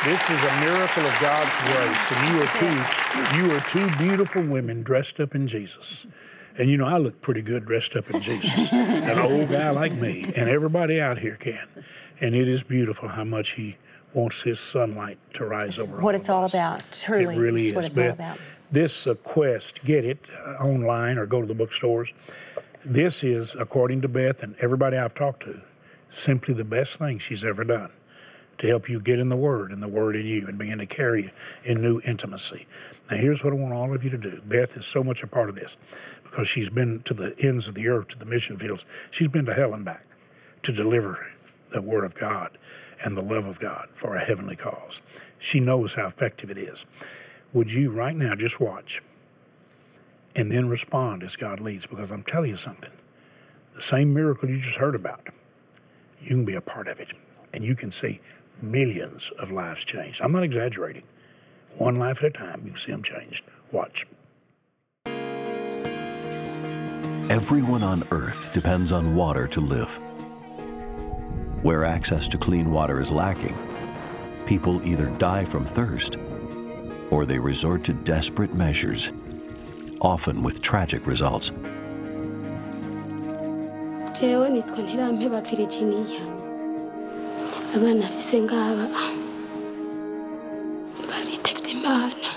This 0.03 0.29
is 0.29 0.43
a 0.43 0.59
miracle 0.59 1.05
of 1.05 1.19
God's 1.21 1.57
grace, 1.61 2.11
and 2.11 2.35
you 2.35 2.43
are 2.43 2.51
two, 2.57 3.37
you 3.37 3.55
are 3.55 3.61
two 3.61 3.89
beautiful 3.97 4.43
women 4.43 4.83
dressed 4.83 5.19
up 5.21 5.33
in 5.33 5.47
Jesus. 5.47 6.05
And 6.57 6.69
you 6.69 6.77
know, 6.77 6.85
I 6.85 6.97
look 6.97 7.21
pretty 7.21 7.41
good 7.41 7.65
dressed 7.65 7.95
up 7.95 8.09
in 8.11 8.21
Jesus. 8.21 8.71
An 8.73 9.17
old 9.17 9.49
guy 9.49 9.69
like 9.69 9.93
me, 9.93 10.31
and 10.35 10.49
everybody 10.49 10.99
out 10.99 11.19
here 11.19 11.37
can. 11.37 11.67
And 12.19 12.35
it 12.35 12.47
is 12.47 12.63
beautiful 12.63 13.09
how 13.09 13.23
much 13.23 13.51
He 13.51 13.77
wants 14.13 14.43
His 14.43 14.59
sunlight 14.59 15.17
to 15.33 15.45
rise 15.45 15.79
over 15.79 15.95
what 16.01 16.13
all 16.13 16.21
it's 16.21 16.29
all 16.29 16.43
us. 16.43 16.53
about. 16.53 16.83
Truly, 16.91 17.35
it 17.35 17.39
really 17.39 17.67
is. 17.67 17.73
what 17.73 17.85
it's 17.85 17.95
Beth, 17.95 18.19
all 18.19 18.25
about. 18.27 18.39
This 18.71 19.07
uh, 19.07 19.15
quest, 19.15 19.85
get 19.85 20.05
it 20.05 20.29
uh, 20.31 20.63
online 20.63 21.17
or 21.17 21.25
go 21.25 21.41
to 21.41 21.47
the 21.47 21.55
bookstores. 21.55 22.13
This 22.83 23.23
is, 23.23 23.55
according 23.55 24.01
to 24.01 24.07
Beth 24.07 24.43
and 24.43 24.55
everybody 24.59 24.97
I've 24.97 25.13
talked 25.13 25.43
to, 25.43 25.61
simply 26.09 26.53
the 26.53 26.65
best 26.65 26.99
thing 26.99 27.19
she's 27.19 27.43
ever 27.43 27.63
done 27.63 27.91
to 28.57 28.67
help 28.67 28.87
you 28.87 28.99
get 28.99 29.19
in 29.19 29.29
the 29.29 29.35
Word 29.35 29.71
and 29.71 29.83
the 29.83 29.87
Word 29.87 30.15
in 30.15 30.25
you 30.25 30.47
and 30.47 30.57
begin 30.57 30.77
to 30.77 30.85
carry 30.85 31.23
you 31.23 31.31
in 31.63 31.81
new 31.81 31.99
intimacy. 32.05 32.67
Now, 33.09 33.17
here's 33.17 33.43
what 33.43 33.53
I 33.53 33.57
want 33.57 33.73
all 33.73 33.93
of 33.93 34.03
you 34.03 34.09
to 34.11 34.17
do. 34.17 34.41
Beth 34.45 34.77
is 34.77 34.85
so 34.85 35.03
much 35.03 35.23
a 35.23 35.27
part 35.27 35.49
of 35.49 35.55
this 35.55 35.77
because 36.23 36.47
she's 36.47 36.69
been 36.69 37.01
to 37.03 37.13
the 37.13 37.35
ends 37.39 37.67
of 37.67 37.75
the 37.75 37.87
earth, 37.87 38.09
to 38.09 38.19
the 38.19 38.25
mission 38.25 38.57
fields. 38.57 38.85
She's 39.11 39.27
been 39.27 39.45
to 39.45 39.53
hell 39.53 39.73
and 39.73 39.83
back 39.83 40.05
to 40.63 40.71
deliver 40.71 41.27
the 41.71 41.81
Word 41.81 42.05
of 42.05 42.15
God 42.15 42.57
and 43.03 43.17
the 43.17 43.23
love 43.23 43.47
of 43.47 43.59
God 43.59 43.89
for 43.93 44.15
a 44.15 44.23
heavenly 44.23 44.55
cause. 44.55 45.01
She 45.37 45.59
knows 45.59 45.95
how 45.95 46.07
effective 46.07 46.49
it 46.49 46.57
is. 46.57 46.85
Would 47.55 47.71
you 47.71 47.89
right 47.89 48.17
now 48.17 48.35
just 48.35 48.59
watch 48.59 49.01
and 50.35 50.51
then 50.51 50.67
respond 50.67 51.23
as 51.23 51.37
God 51.37 51.61
leads? 51.61 51.87
Because 51.87 52.11
I'm 52.11 52.23
telling 52.23 52.49
you 52.49 52.57
something. 52.57 52.91
The 53.75 53.81
same 53.81 54.13
miracle 54.13 54.49
you 54.49 54.57
just 54.57 54.77
heard 54.77 54.93
about, 54.93 55.29
you 56.19 56.27
can 56.27 56.43
be 56.43 56.55
a 56.55 56.59
part 56.59 56.89
of 56.89 56.99
it. 56.99 57.13
And 57.53 57.63
you 57.63 57.73
can 57.73 57.91
see 57.91 58.19
millions 58.61 59.31
of 59.39 59.51
lives 59.51 59.85
changed. 59.85 60.21
I'm 60.21 60.33
not 60.33 60.43
exaggerating. 60.43 61.03
One 61.77 61.97
life 61.97 62.17
at 62.17 62.25
a 62.25 62.29
time, 62.29 62.63
you 62.65 62.75
see 62.75 62.91
them 62.91 63.01
changed. 63.01 63.45
Watch. 63.71 64.05
Everyone 67.29 67.83
on 67.83 68.03
Earth 68.11 68.51
depends 68.51 68.91
on 68.91 69.15
water 69.15 69.47
to 69.47 69.61
live. 69.61 69.97
Where 71.63 71.85
access 71.85 72.27
to 72.27 72.37
clean 72.37 72.69
water 72.69 72.99
is 72.99 73.11
lacking, 73.11 73.57
people 74.45 74.85
either 74.85 75.05
die 75.19 75.45
from 75.45 75.65
thirst 75.65 76.17
or 77.11 77.25
they 77.25 77.39
resort 77.39 77.83
to 77.83 77.93
desperate 77.93 78.53
measures, 78.53 79.11
often 80.01 80.43
with 80.43 80.61
tragic 80.61 81.07
results. 81.07 81.51
jewe 84.21 84.49
nitwa 84.49 84.77
ntirampeba 84.77 85.41
virginia. 85.41 86.05
Abana 87.75 88.07
bise 88.15 88.41
ngaba 88.41 88.87
baritavye 91.09 91.71
imana. 91.77 92.27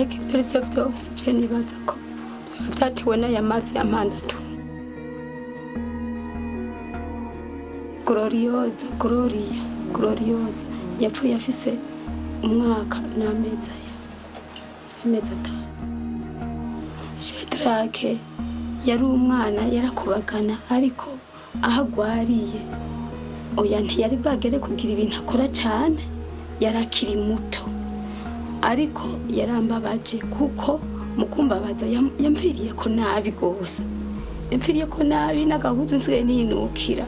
Ibyo 0.00 0.34
ari 0.34 0.42
byo 0.48 0.60
byose 0.68 1.06
je 1.16 1.32
nibaza 1.32 1.76
ko 1.86 1.94
y'amandatu 3.76 4.35
gororiyoza 8.06 8.86
gororiya 8.98 9.62
gororiyoza 9.92 10.66
yapfuye 11.00 11.34
afise 11.34 11.70
umwaka 12.44 12.98
n'amezi 13.18 13.70
aya 13.76 13.94
amezi 15.04 15.32
atanu. 15.36 15.66
Shadarake 17.24 18.16
yari 18.86 19.04
umwana 19.04 19.62
yarakubagana 19.74 20.54
ariko 20.70 21.08
aho 21.62 21.80
agwariye 21.82 22.60
oya 23.56 23.80
ntiyari 23.80 24.16
bwagere 24.22 24.58
kugira 24.58 24.90
ibintu 24.92 25.16
akora 25.20 25.46
cyane 25.60 26.00
yari 26.60 26.78
akiri 26.84 27.16
muto. 27.16 27.64
Ariko 28.62 29.06
yarambabaje 29.38 30.18
kuko 30.34 30.80
mu 31.18 31.26
kumbabaza 31.32 31.86
yam- 31.86 32.12
yamviriye 32.24 32.72
ko 32.78 32.88
nabi 32.88 33.30
rwose. 33.36 33.82
Yamviriye 34.50 34.86
ko 34.86 35.00
nabi 35.04 35.44
n'agahuzu 35.48 35.96
nsigaye 35.96 36.22
ninukira. 36.24 37.06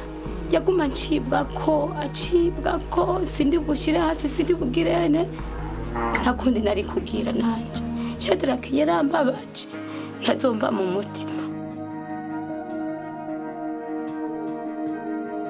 Yaguma 0.50 0.84
acibwa 0.84 1.44
ko 1.54 1.94
acibwa 2.00 2.80
ko 2.90 3.26
sindi 3.26 3.58
hasi 3.98 4.28
sindi 4.28 4.54
bugirene 4.54 5.28
nari 6.62 6.84
kugira 6.84 7.32
nanjye 7.32 7.82
yarambabaje 8.72 9.68
ntazomva 10.22 10.70
mu 10.70 10.84
mutima 10.94 11.36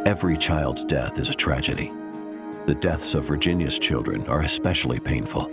Every 0.07 0.39
child's 0.39 0.85
death 0.85 1.19
is 1.19 1.29
a 1.29 1.35
tragedy. 1.35 1.93
The 2.65 2.75
deaths 2.75 3.15
of 3.15 3.27
Virginia's 3.27 3.79
children 3.79 4.27
are 4.27 4.41
especially 4.41 4.99
painful 4.99 5.51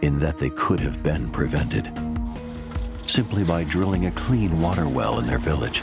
in 0.00 0.18
that 0.20 0.38
they 0.38 0.48
could 0.50 0.80
have 0.80 1.02
been 1.02 1.30
prevented 1.30 1.92
simply 3.06 3.44
by 3.44 3.64
drilling 3.64 4.06
a 4.06 4.10
clean 4.12 4.62
water 4.62 4.88
well 4.88 5.18
in 5.18 5.26
their 5.26 5.38
village. 5.38 5.82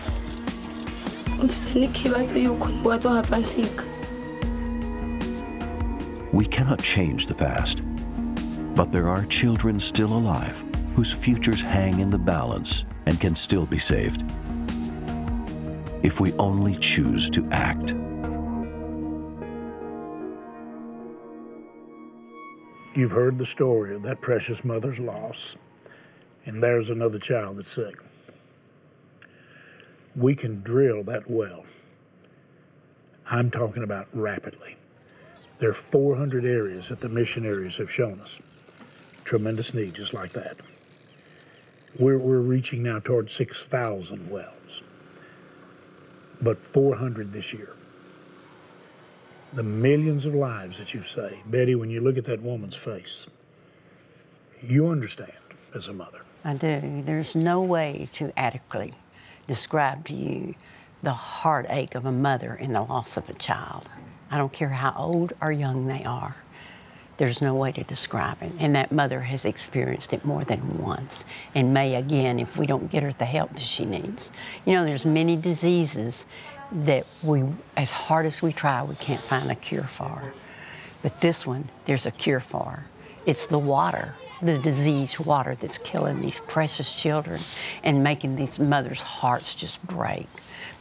We 6.32 6.46
cannot 6.46 6.82
change 6.82 7.28
the 7.28 7.36
past, 7.36 7.82
but 8.76 8.92
there 8.92 9.08
are 9.08 9.24
children 9.26 9.80
still 9.80 10.14
alive 10.14 10.64
whose 10.96 11.14
futures 11.14 11.62
hang 11.62 12.00
in 12.00 12.10
the 12.10 12.18
balance 12.18 12.86
and 13.06 13.22
can 13.22 13.36
still 13.36 13.68
be 13.68 13.78
saved. 13.78 14.24
If 16.02 16.20
we 16.20 16.34
only 16.34 16.76
choose 16.76 17.30
to 17.30 17.48
act. 17.52 17.92
You've 22.96 23.12
heard 23.12 23.38
the 23.38 23.46
story 23.46 23.96
of 23.96 24.02
that 24.02 24.22
precious 24.22 24.66
mother's 24.66 25.00
loss, 25.00 25.56
and 26.46 26.64
there's 26.64 26.90
another 26.90 27.20
child 27.20 27.58
that's 27.58 27.70
sick. 27.70 27.98
We 30.18 30.36
can 30.36 30.62
drill 30.62 31.04
that 31.04 31.30
well. 31.30 31.64
I'm 33.30 33.52
talking 33.52 33.84
about 33.84 34.08
rapidly. 34.14 34.76
There 35.60 35.70
are 35.70 35.74
400 35.74 36.44
areas 36.44 36.90
that 36.90 37.00
the 37.00 37.10
missionaries 37.10 37.78
have 37.78 37.90
shown 37.92 38.20
us. 38.20 38.42
Tremendous 39.24 39.74
need, 39.74 39.94
just 39.94 40.14
like 40.14 40.32
that. 40.34 40.56
We're, 41.98 42.18
we're 42.18 42.42
reaching 42.42 42.84
now 42.84 43.00
toward 43.00 43.30
6,000 43.30 44.30
wells, 44.30 44.84
but 46.42 46.58
400 46.66 47.32
this 47.32 47.54
year 47.54 47.78
the 49.54 49.64
millions 49.64 50.26
of 50.26 50.36
lives 50.36 50.78
that 50.78 50.94
you've 50.94 51.08
saved. 51.08 51.50
Betty, 51.50 51.76
when 51.76 51.90
you 51.90 52.02
look 52.02 52.18
at 52.18 52.26
that 52.26 52.42
woman's 52.42 52.76
face, 52.76 53.28
you 54.62 54.88
understand 54.90 55.32
as 55.74 55.88
a 55.88 55.94
mother. 55.94 56.22
I 56.44 56.54
do. 56.56 57.02
There's 57.06 57.36
no 57.36 57.62
way 57.62 58.10
to 58.14 58.32
adequately 58.38 58.94
describe 59.48 60.06
to 60.06 60.14
you 60.14 60.56
the 61.04 61.14
heartache 61.14 61.96
of 61.96 62.06
a 62.06 62.12
mother 62.12 62.56
in 62.56 62.74
the 62.74 62.82
loss 62.82 63.18
of 63.18 63.30
a 63.30 63.34
child. 63.34 63.90
I 64.30 64.38
don't 64.38 64.52
care 64.52 64.70
how 64.70 64.94
old 64.98 65.34
or 65.42 65.52
young 65.52 65.88
they 65.88 66.04
are. 66.04 66.36
There's 67.18 67.42
no 67.42 67.56
way 67.56 67.72
to 67.72 67.84
describe 67.84 68.42
it. 68.44 68.52
And 68.60 68.76
that 68.76 68.92
mother 68.92 69.22
has 69.22 69.46
experienced 69.46 70.14
it 70.14 70.24
more 70.24 70.44
than 70.44 70.78
once 70.78 71.26
and 71.56 71.74
may 71.74 71.96
again 71.96 72.40
if 72.40 72.58
we 72.58 72.68
don't 72.68 72.90
get 72.90 73.04
her 73.04 73.12
the 73.12 73.26
help 73.26 73.52
that 73.54 73.62
she 73.62 73.86
needs. 73.86 74.30
You 74.66 74.74
know, 74.74 74.86
there's 74.86 75.06
many 75.06 75.36
diseases 75.36 76.26
that 76.72 77.08
we, 77.24 77.44
as 77.76 77.92
hard 77.92 78.26
as 78.26 78.42
we 78.42 78.54
try, 78.54 78.84
we 78.84 78.96
can't 78.96 79.22
find 79.22 79.50
a 79.50 79.56
cure 79.56 79.90
for. 79.96 80.22
But 81.02 81.22
this 81.22 81.48
one, 81.48 81.70
there's 81.86 82.06
a 82.06 82.12
cure 82.12 82.40
for. 82.40 82.84
It's 83.26 83.48
the 83.48 83.60
water, 83.60 84.14
the 84.42 84.58
diseased 84.60 85.20
water 85.20 85.56
that's 85.60 85.78
killing 85.80 86.22
these 86.22 86.40
precious 86.42 86.94
children 86.94 87.40
and 87.84 88.04
making 88.04 88.36
these 88.36 88.60
mothers' 88.60 89.02
hearts 89.02 89.56
just 89.56 89.82
break. 89.88 90.28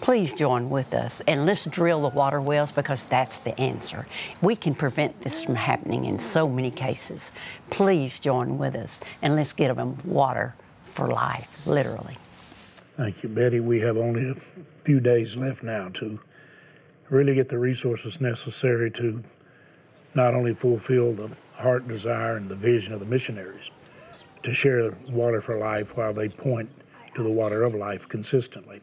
Please 0.00 0.34
join 0.34 0.68
with 0.68 0.92
us 0.92 1.22
and 1.26 1.46
let's 1.46 1.64
drill 1.64 2.02
the 2.02 2.08
water 2.08 2.40
wells 2.40 2.70
because 2.70 3.04
that's 3.04 3.38
the 3.38 3.58
answer. 3.58 4.06
We 4.42 4.54
can 4.54 4.74
prevent 4.74 5.20
this 5.22 5.42
from 5.42 5.54
happening 5.54 6.04
in 6.04 6.18
so 6.18 6.48
many 6.48 6.70
cases. 6.70 7.32
Please 7.70 8.18
join 8.18 8.58
with 8.58 8.74
us 8.74 9.00
and 9.22 9.36
let's 9.36 9.52
get 9.52 9.74
them 9.74 9.96
water 10.04 10.54
for 10.92 11.08
life, 11.08 11.48
literally. 11.66 12.16
Thank 12.92 13.22
you, 13.22 13.28
Betty. 13.28 13.60
We 13.60 13.80
have 13.80 13.96
only 13.96 14.30
a 14.30 14.34
few 14.84 15.00
days 15.00 15.36
left 15.36 15.62
now 15.62 15.88
to 15.94 16.20
really 17.08 17.34
get 17.34 17.48
the 17.48 17.58
resources 17.58 18.20
necessary 18.20 18.90
to 18.92 19.22
not 20.14 20.34
only 20.34 20.54
fulfill 20.54 21.12
the 21.12 21.30
heart 21.58 21.88
desire 21.88 22.36
and 22.36 22.48
the 22.48 22.56
vision 22.56 22.94
of 22.94 23.00
the 23.00 23.06
missionaries 23.06 23.70
to 24.42 24.52
share 24.52 24.96
water 25.08 25.40
for 25.40 25.58
life 25.58 25.96
while 25.96 26.12
they 26.12 26.28
point 26.28 26.70
to 27.14 27.22
the 27.22 27.30
water 27.30 27.62
of 27.62 27.74
life 27.74 28.08
consistently 28.08 28.80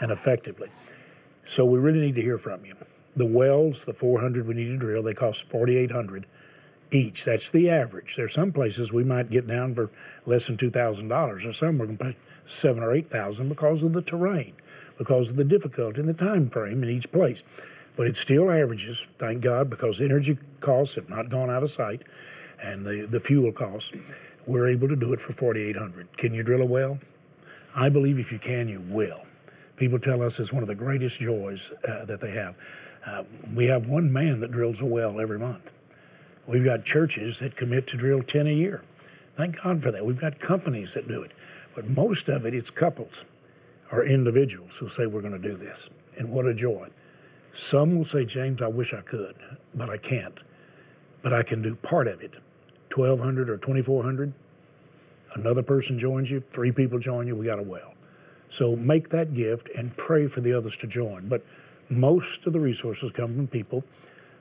and 0.00 0.10
effectively. 0.10 0.68
So 1.44 1.64
we 1.64 1.78
really 1.78 2.00
need 2.00 2.14
to 2.14 2.22
hear 2.22 2.38
from 2.38 2.64
you. 2.64 2.74
The 3.16 3.26
wells, 3.26 3.84
the 3.84 3.92
400 3.92 4.46
we 4.46 4.54
need 4.54 4.68
to 4.68 4.76
drill, 4.76 5.02
they 5.02 5.12
cost 5.12 5.48
4,800 5.48 6.26
each. 6.92 7.24
That's 7.24 7.50
the 7.50 7.68
average. 7.70 8.16
There 8.16 8.26
are 8.26 8.28
some 8.28 8.52
places 8.52 8.92
we 8.92 9.04
might 9.04 9.30
get 9.30 9.46
down 9.46 9.74
for 9.74 9.90
less 10.26 10.46
than 10.46 10.56
two 10.56 10.70
thousand 10.70 11.08
dollars, 11.08 11.44
or 11.44 11.52
some 11.52 11.78
we're 11.78 11.86
going 11.86 11.98
to 11.98 12.04
pay 12.04 12.16
seven 12.44 12.82
or 12.82 12.92
eight 12.92 13.08
thousand 13.08 13.48
because 13.48 13.82
of 13.82 13.92
the 13.92 14.02
terrain, 14.02 14.54
because 14.98 15.30
of 15.30 15.36
the 15.36 15.44
difficulty 15.44 16.00
and 16.00 16.08
the 16.08 16.14
time 16.14 16.50
frame 16.50 16.82
in 16.82 16.90
each 16.90 17.10
place. 17.10 17.42
But 17.96 18.06
it 18.06 18.16
still 18.16 18.50
averages, 18.50 19.08
thank 19.18 19.42
God, 19.42 19.68
because 19.68 20.00
energy 20.00 20.38
costs 20.60 20.94
have 20.94 21.10
not 21.10 21.28
gone 21.28 21.50
out 21.50 21.62
of 21.62 21.70
sight, 21.70 22.02
and 22.62 22.86
the 22.86 23.06
the 23.10 23.20
fuel 23.20 23.52
costs. 23.52 23.92
We're 24.46 24.68
able 24.68 24.88
to 24.88 24.96
do 24.96 25.12
it 25.12 25.20
for 25.20 25.32
4,800. 25.32 26.16
Can 26.18 26.34
you 26.34 26.42
drill 26.42 26.62
a 26.62 26.66
well? 26.66 26.98
I 27.76 27.88
believe 27.88 28.18
if 28.18 28.32
you 28.32 28.40
can, 28.40 28.68
you 28.68 28.80
will. 28.80 29.24
People 29.76 30.00
tell 30.00 30.20
us 30.20 30.40
it's 30.40 30.52
one 30.52 30.62
of 30.62 30.68
the 30.68 30.74
greatest 30.74 31.20
joys 31.20 31.72
uh, 31.88 32.04
that 32.06 32.20
they 32.20 32.32
have. 32.32 32.56
Uh, 33.06 33.24
we 33.54 33.66
have 33.66 33.88
one 33.88 34.12
man 34.12 34.40
that 34.40 34.50
drills 34.50 34.80
a 34.80 34.86
well 34.86 35.20
every 35.20 35.38
month. 35.38 35.72
We've 36.48 36.64
got 36.64 36.84
churches 36.84 37.38
that 37.38 37.56
commit 37.56 37.86
to 37.88 37.96
drill 37.96 38.22
10 38.22 38.46
a 38.46 38.52
year. 38.52 38.82
Thank 39.34 39.62
God 39.62 39.82
for 39.82 39.90
that. 39.90 40.04
We've 40.04 40.20
got 40.20 40.38
companies 40.38 40.94
that 40.94 41.08
do 41.08 41.22
it. 41.22 41.32
But 41.74 41.88
most 41.88 42.28
of 42.28 42.44
it, 42.44 42.54
it's 42.54 42.70
couples 42.70 43.24
or 43.90 44.04
individuals 44.04 44.78
who 44.78 44.88
say, 44.88 45.06
We're 45.06 45.22
going 45.22 45.40
to 45.40 45.48
do 45.48 45.54
this. 45.54 45.88
And 46.18 46.30
what 46.30 46.46
a 46.46 46.54
joy. 46.54 46.88
Some 47.52 47.94
will 47.94 48.04
say, 48.04 48.24
James, 48.24 48.62
I 48.62 48.68
wish 48.68 48.94
I 48.94 49.02
could, 49.02 49.34
but 49.74 49.90
I 49.90 49.98
can't. 49.98 50.42
But 51.22 51.34
I 51.34 51.42
can 51.42 51.60
do 51.60 51.76
part 51.76 52.06
of 52.08 52.20
it 52.22 52.36
1,200 52.94 53.48
or 53.48 53.56
2,400. 53.56 54.32
Another 55.34 55.62
person 55.62 55.98
joins 55.98 56.30
you, 56.30 56.40
three 56.50 56.72
people 56.72 56.98
join 56.98 57.26
you, 57.26 57.36
we 57.36 57.46
got 57.46 57.58
a 57.58 57.62
well. 57.62 57.94
So 58.48 58.76
make 58.76 59.10
that 59.10 59.32
gift 59.34 59.70
and 59.76 59.96
pray 59.96 60.28
for 60.28 60.40
the 60.40 60.52
others 60.52 60.76
to 60.78 60.86
join. 60.86 61.28
But 61.28 61.42
most 61.88 62.46
of 62.46 62.52
the 62.52 62.60
resources 62.60 63.10
come 63.10 63.30
from 63.30 63.46
people 63.46 63.84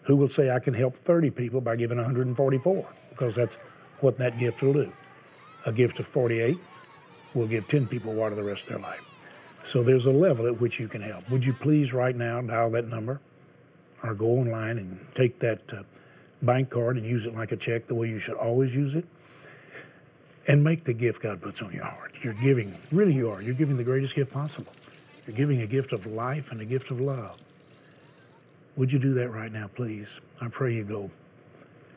who 0.03 0.17
will 0.17 0.29
say, 0.29 0.49
I 0.49 0.59
can 0.59 0.73
help 0.73 0.95
30 0.95 1.31
people 1.31 1.61
by 1.61 1.75
giving 1.75 1.97
144, 1.97 2.87
because 3.09 3.35
that's 3.35 3.57
what 3.99 4.17
that 4.17 4.37
gift 4.37 4.61
will 4.61 4.73
do. 4.73 4.91
A 5.65 5.71
gift 5.71 5.99
of 5.99 6.07
48 6.07 6.57
will 7.33 7.47
give 7.47 7.67
10 7.67 7.87
people 7.87 8.13
water 8.13 8.35
the 8.35 8.43
rest 8.43 8.63
of 8.63 8.69
their 8.69 8.79
life. 8.79 9.10
So 9.63 9.83
there's 9.83 10.05
a 10.05 10.11
level 10.11 10.47
at 10.47 10.59
which 10.59 10.79
you 10.79 10.87
can 10.87 11.01
help. 11.01 11.29
Would 11.29 11.45
you 11.45 11.53
please 11.53 11.93
right 11.93 12.15
now 12.15 12.41
dial 12.41 12.71
that 12.71 12.87
number 12.87 13.21
or 14.03 14.15
go 14.15 14.27
online 14.27 14.77
and 14.77 14.99
take 15.13 15.39
that 15.39 15.71
uh, 15.71 15.83
bank 16.41 16.71
card 16.71 16.97
and 16.97 17.05
use 17.05 17.27
it 17.27 17.35
like 17.35 17.51
a 17.51 17.55
check 17.55 17.85
the 17.85 17.95
way 17.95 18.09
you 18.09 18.17
should 18.17 18.37
always 18.37 18.75
use 18.75 18.95
it? 18.95 19.05
And 20.47 20.63
make 20.63 20.85
the 20.85 20.93
gift 20.93 21.21
God 21.21 21.41
puts 21.41 21.61
on 21.61 21.71
your 21.71 21.85
heart. 21.85 22.13
You're 22.23 22.33
giving, 22.33 22.75
really, 22.91 23.13
you 23.13 23.29
are. 23.29 23.41
You're 23.41 23.53
giving 23.53 23.77
the 23.77 23.83
greatest 23.83 24.15
gift 24.15 24.33
possible. 24.33 24.73
You're 25.27 25.35
giving 25.35 25.61
a 25.61 25.67
gift 25.67 25.93
of 25.93 26.07
life 26.07 26.51
and 26.51 26.59
a 26.59 26.65
gift 26.65 26.89
of 26.89 26.99
love. 26.99 27.39
Would 28.75 28.91
you 28.91 28.97
do 28.97 29.13
that 29.13 29.29
right 29.29 29.51
now, 29.51 29.67
please? 29.67 30.21
I 30.41 30.47
pray 30.47 30.73
you 30.73 30.83
go 30.83 31.11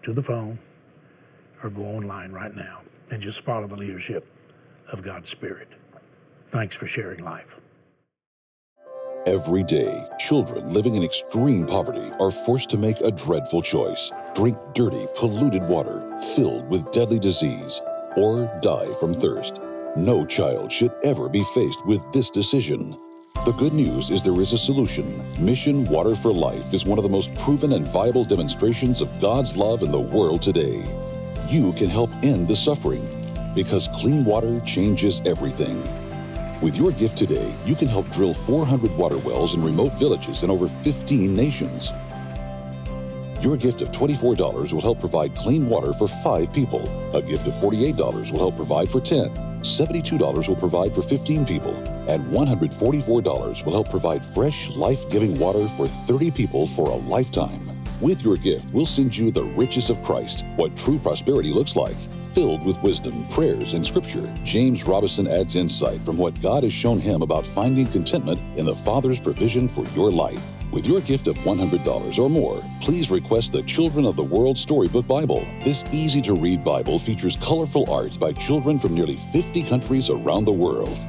to 0.02 0.12
the 0.12 0.22
phone 0.22 0.58
or 1.62 1.70
go 1.70 1.82
online 1.82 2.32
right 2.32 2.54
now 2.54 2.82
and 3.10 3.22
just 3.22 3.44
follow 3.44 3.66
the 3.66 3.76
leadership 3.76 4.26
of 4.92 5.02
God's 5.02 5.30
Spirit. 5.30 5.68
Thanks 6.54 6.76
for 6.76 6.86
sharing 6.86 7.18
life. 7.24 7.60
Every 9.26 9.64
day, 9.64 10.06
children 10.20 10.72
living 10.72 10.94
in 10.94 11.02
extreme 11.02 11.66
poverty 11.66 12.08
are 12.20 12.30
forced 12.30 12.70
to 12.70 12.76
make 12.78 13.00
a 13.00 13.10
dreadful 13.10 13.60
choice 13.60 14.12
drink 14.36 14.56
dirty, 14.72 15.04
polluted 15.16 15.64
water 15.64 16.16
filled 16.36 16.70
with 16.70 16.88
deadly 16.92 17.18
disease. 17.18 17.80
or 18.16 18.46
die 18.62 18.92
from 19.00 19.12
thirst. 19.12 19.60
No 19.96 20.24
child 20.24 20.70
should 20.70 20.92
ever 21.02 21.28
be 21.28 21.42
faced 21.54 21.84
with 21.86 22.00
this 22.12 22.30
decision. 22.30 22.96
The 23.44 23.56
good 23.58 23.72
news 23.72 24.10
is 24.10 24.22
there 24.22 24.40
is 24.40 24.52
a 24.52 24.58
solution. 24.58 25.20
Mission 25.44 25.84
Water 25.86 26.14
for 26.14 26.32
Life 26.32 26.72
is 26.72 26.84
one 26.84 27.00
of 27.00 27.02
the 27.02 27.16
most 27.18 27.34
proven 27.34 27.72
and 27.72 27.84
viable 27.84 28.24
demonstrations 28.24 29.00
of 29.00 29.20
God's 29.20 29.56
love 29.56 29.82
in 29.82 29.90
the 29.90 29.98
world 29.98 30.42
today. 30.42 30.84
You 31.48 31.72
can 31.72 31.90
help 31.90 32.10
end 32.22 32.46
the 32.46 32.54
suffering 32.54 33.04
because 33.56 33.88
clean 33.88 34.24
water 34.24 34.60
changes 34.60 35.20
everything. 35.26 35.82
With 36.64 36.76
your 36.76 36.92
gift 36.92 37.18
today, 37.18 37.54
you 37.66 37.74
can 37.74 37.88
help 37.88 38.08
drill 38.08 38.32
400 38.32 38.96
water 38.96 39.18
wells 39.18 39.54
in 39.54 39.62
remote 39.62 39.98
villages 39.98 40.44
in 40.44 40.50
over 40.50 40.66
15 40.66 41.36
nations. 41.36 41.92
Your 43.42 43.58
gift 43.58 43.82
of 43.82 43.90
$24 43.90 44.72
will 44.72 44.80
help 44.80 44.98
provide 44.98 45.36
clean 45.36 45.68
water 45.68 45.92
for 45.92 46.08
five 46.08 46.50
people. 46.54 46.80
A 47.14 47.20
gift 47.20 47.46
of 47.46 47.52
$48 47.52 48.32
will 48.32 48.38
help 48.38 48.56
provide 48.56 48.88
for 48.88 48.98
10. 48.98 49.28
$72 49.60 50.48
will 50.48 50.56
provide 50.56 50.94
for 50.94 51.02
15 51.02 51.44
people. 51.44 51.74
And 52.08 52.24
$144 52.32 53.66
will 53.66 53.72
help 53.74 53.90
provide 53.90 54.24
fresh, 54.24 54.70
life 54.70 55.06
giving 55.10 55.38
water 55.38 55.68
for 55.68 55.86
30 55.86 56.30
people 56.30 56.66
for 56.66 56.88
a 56.88 56.96
lifetime. 56.96 57.60
With 58.00 58.24
your 58.24 58.38
gift, 58.38 58.72
we'll 58.72 58.86
send 58.86 59.14
you 59.14 59.30
the 59.30 59.44
riches 59.44 59.90
of 59.90 60.02
Christ, 60.02 60.46
what 60.56 60.74
true 60.78 60.98
prosperity 60.98 61.52
looks 61.52 61.76
like, 61.76 61.96
filled 62.34 62.64
with 62.64 62.82
wisdom, 62.82 63.26
prayers, 63.28 63.74
and 63.74 63.86
scripture. 63.86 64.32
James 64.42 64.84
Robison 64.84 65.28
adds 65.28 65.54
insight 65.54 66.00
from 66.00 66.16
what 66.16 66.40
God 66.42 66.64
has 66.64 66.72
shown 66.72 66.98
him 66.98 67.22
about 67.22 67.46
finding 67.46 67.86
contentment 67.86 68.40
in 68.58 68.66
the 68.66 68.74
Father's 68.74 69.20
provision 69.20 69.68
for 69.68 69.84
your 69.90 70.10
life. 70.10 70.54
With 70.72 70.86
your 70.86 71.00
gift 71.00 71.28
of 71.28 71.36
$100 71.38 72.18
or 72.18 72.28
more, 72.28 72.60
please 72.80 73.08
request 73.08 73.52
the 73.52 73.62
Children 73.62 74.04
of 74.04 74.16
the 74.16 74.24
World 74.24 74.58
Storybook 74.58 75.06
Bible. 75.06 75.46
This 75.62 75.84
easy 75.92 76.20
to 76.22 76.34
read 76.34 76.64
Bible 76.64 76.98
features 76.98 77.36
colorful 77.36 77.88
art 77.88 78.18
by 78.18 78.32
children 78.32 78.80
from 78.80 78.94
nearly 78.94 79.14
50 79.14 79.62
countries 79.62 80.10
around 80.10 80.44
the 80.44 80.52
world. 80.52 81.06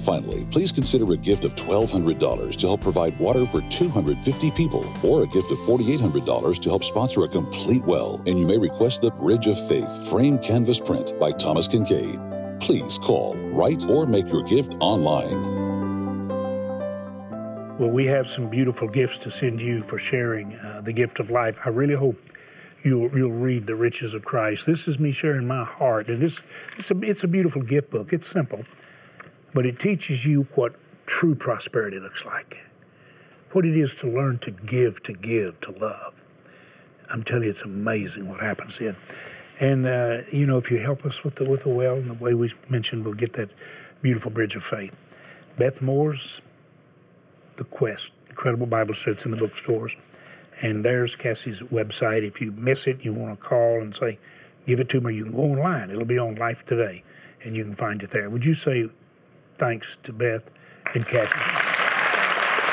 Finally, 0.00 0.46
please 0.46 0.72
consider 0.72 1.12
a 1.12 1.16
gift 1.16 1.44
of 1.44 1.54
$1,200 1.54 2.56
to 2.56 2.66
help 2.66 2.80
provide 2.80 3.18
water 3.18 3.44
for 3.44 3.60
250 3.68 4.50
people, 4.52 4.84
or 5.04 5.22
a 5.22 5.26
gift 5.26 5.50
of 5.50 5.58
$4,800 5.58 6.58
to 6.62 6.68
help 6.70 6.84
sponsor 6.84 7.24
a 7.24 7.28
complete 7.28 7.84
well. 7.84 8.22
And 8.26 8.38
you 8.38 8.46
may 8.46 8.56
request 8.56 9.02
the 9.02 9.10
Bridge 9.10 9.46
of 9.46 9.68
Faith 9.68 10.08
framed 10.08 10.42
canvas 10.42 10.80
print 10.80 11.18
by 11.20 11.32
Thomas 11.32 11.68
Kinkade. 11.68 12.60
Please 12.60 12.98
call, 12.98 13.36
write, 13.52 13.84
or 13.88 14.06
make 14.06 14.26
your 14.32 14.42
gift 14.44 14.74
online. 14.80 15.68
Well, 17.78 17.90
we 17.90 18.06
have 18.06 18.26
some 18.28 18.48
beautiful 18.48 18.88
gifts 18.88 19.18
to 19.18 19.30
send 19.30 19.60
you 19.60 19.82
for 19.82 19.98
sharing 19.98 20.54
uh, 20.54 20.80
the 20.82 20.92
gift 20.92 21.18
of 21.20 21.30
life. 21.30 21.58
I 21.64 21.70
really 21.70 21.94
hope 21.94 22.16
you'll 22.82 23.10
you'll 23.16 23.32
read 23.32 23.64
the 23.64 23.74
riches 23.74 24.12
of 24.12 24.24
Christ. 24.24 24.66
This 24.66 24.86
is 24.86 24.98
me 24.98 25.12
sharing 25.12 25.46
my 25.46 25.64
heart, 25.64 26.08
and 26.08 26.20
this 26.20 26.42
it's 26.76 26.90
a, 26.90 27.00
it's 27.02 27.24
a 27.24 27.28
beautiful 27.28 27.62
gift 27.62 27.90
book. 27.90 28.12
It's 28.12 28.26
simple 28.26 28.64
but 29.52 29.66
it 29.66 29.78
teaches 29.78 30.26
you 30.26 30.42
what 30.54 30.74
true 31.06 31.34
prosperity 31.34 31.98
looks 31.98 32.24
like, 32.24 32.62
what 33.52 33.64
it 33.64 33.76
is 33.76 33.94
to 33.96 34.06
learn 34.06 34.38
to 34.38 34.50
give, 34.50 35.02
to 35.02 35.12
give, 35.12 35.60
to 35.60 35.72
love. 35.72 36.22
I'm 37.12 37.24
telling 37.24 37.44
you, 37.44 37.50
it's 37.50 37.62
amazing 37.62 38.28
what 38.28 38.40
happens 38.40 38.78
then. 38.78 38.96
And 39.58 39.86
uh, 39.86 40.22
you 40.32 40.46
know, 40.46 40.58
if 40.58 40.70
you 40.70 40.78
help 40.78 41.04
us 41.04 41.24
with 41.24 41.34
the 41.34 41.48
with 41.48 41.64
the 41.64 41.74
well 41.74 41.96
and 41.96 42.08
the 42.08 42.24
way 42.24 42.34
we 42.34 42.50
mentioned, 42.68 43.04
we'll 43.04 43.14
get 43.14 43.34
that 43.34 43.50
beautiful 44.00 44.30
bridge 44.30 44.56
of 44.56 44.62
faith. 44.62 44.96
Beth 45.58 45.82
Moore's 45.82 46.40
The 47.56 47.64
Quest, 47.64 48.12
incredible 48.28 48.66
Bible 48.66 48.94
sets 48.94 49.24
in 49.24 49.32
the 49.32 49.36
bookstores. 49.36 49.96
And 50.62 50.84
there's 50.84 51.16
Cassie's 51.16 51.62
website. 51.62 52.22
If 52.22 52.40
you 52.40 52.52
miss 52.52 52.86
it, 52.86 53.04
you 53.04 53.12
want 53.12 53.38
to 53.38 53.46
call 53.46 53.80
and 53.80 53.94
say, 53.94 54.18
give 54.66 54.78
it 54.78 54.88
to 54.90 55.00
me, 55.00 55.14
you 55.14 55.24
can 55.24 55.32
go 55.32 55.42
online. 55.42 55.90
It'll 55.90 56.04
be 56.04 56.18
on 56.18 56.34
Life 56.34 56.64
Today, 56.64 57.02
and 57.42 57.56
you 57.56 57.64
can 57.64 57.74
find 57.74 58.02
it 58.02 58.10
there. 58.10 58.28
Would 58.28 58.44
you 58.44 58.54
say 58.54 58.90
thanks 59.60 59.98
to 60.00 60.10
Beth 60.12 60.48
and 60.96 61.04
Cassie. 61.04 61.36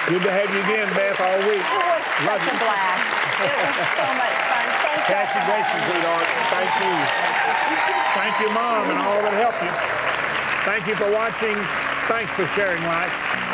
Good 0.07 0.23
to 0.23 0.31
have 0.31 0.47
you 0.55 0.63
again, 0.63 0.87
Beth, 0.95 1.19
all 1.19 1.39
week. 1.51 1.59
Oh, 1.67 1.83
it 1.83 1.99
was 1.99 2.23
Love 2.23 2.39
such 2.39 2.47
you. 2.47 2.55
a 2.55 2.63
blast. 2.63 3.03
It 3.43 3.75
was 3.75 3.91
so 3.99 4.07
much 4.15 4.37
fun. 4.47 4.65
Thank 4.87 4.95
you. 4.95 5.11
Cassie 5.11 5.43
Grayson, 5.43 5.79
sweetheart. 5.83 6.27
Thank 6.47 6.71
you. 6.79 6.95
Thank 8.15 8.33
you, 8.39 8.49
Mom, 8.55 8.87
and 8.87 8.99
all 9.03 9.19
that 9.19 9.35
helped 9.35 9.59
you. 9.67 9.73
Thank 10.63 10.87
you 10.87 10.95
for 10.95 11.11
watching. 11.11 11.59
Thanks 12.07 12.31
for 12.31 12.47
sharing 12.55 12.81
life. 12.87 13.46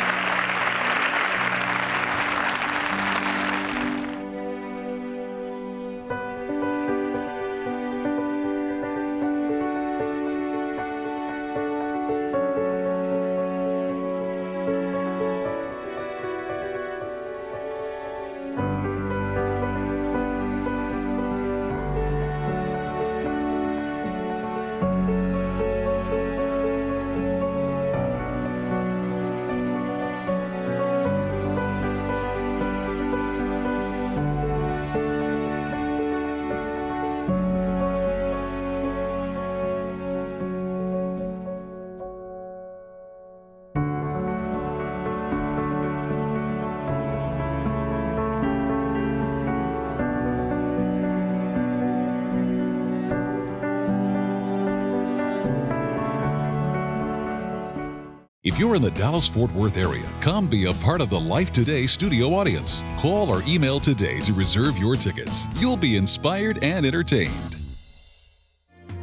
If 58.54 58.60
you're 58.60 58.76
in 58.76 58.82
the 58.82 58.90
Dallas 58.92 59.28
Fort 59.28 59.50
Worth 59.50 59.76
area, 59.76 60.06
come 60.20 60.46
be 60.46 60.66
a 60.66 60.74
part 60.74 61.00
of 61.00 61.10
the 61.10 61.18
Life 61.18 61.50
Today 61.50 61.88
studio 61.88 62.32
audience. 62.34 62.84
Call 62.98 63.28
or 63.28 63.42
email 63.48 63.80
today 63.80 64.20
to 64.20 64.32
reserve 64.32 64.78
your 64.78 64.94
tickets. 64.94 65.46
You'll 65.56 65.76
be 65.76 65.96
inspired 65.96 66.62
and 66.62 66.86
entertained. 66.86 67.56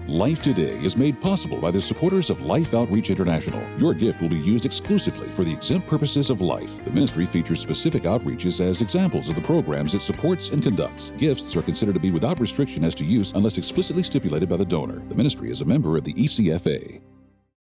Life 0.08 0.42
Today 0.42 0.80
is 0.80 0.96
made 0.96 1.20
possible 1.20 1.58
by 1.58 1.70
the 1.70 1.82
supporters 1.82 2.30
of 2.30 2.40
Life 2.40 2.74
Outreach 2.74 3.10
International. 3.10 3.62
Your 3.78 3.94
gift 3.94 4.22
will 4.22 4.30
be 4.30 4.40
used 4.40 4.66
exclusively 4.66 5.28
for 5.28 5.44
the 5.44 5.52
exempt 5.52 5.86
purposes 5.86 6.30
of 6.30 6.40
life. 6.40 6.82
The 6.86 6.94
ministry 6.94 7.26
features 7.26 7.60
specific 7.60 8.04
outreaches 8.04 8.62
as 8.62 8.80
examples 8.80 9.28
of 9.28 9.36
the 9.36 9.42
programs 9.42 9.94
it 9.94 10.02
supports 10.02 10.52
and 10.52 10.64
conducts. 10.64 11.12
Gifts 11.18 11.58
are 11.58 11.62
considered 11.62 11.96
to 11.96 12.00
be 12.00 12.12
without 12.12 12.40
restriction 12.40 12.86
as 12.86 12.96
to 12.96 13.04
use 13.04 13.34
unless 13.34 13.58
explicitly 13.58 14.04
stipulated 14.04 14.48
by 14.48 14.56
the 14.56 14.64
donor. 14.64 15.04
The 15.10 15.16
ministry 15.16 15.52
is 15.52 15.60
a 15.60 15.66
member 15.66 15.98
of 15.98 16.06
the 16.06 16.14
ECFA. 16.14 17.02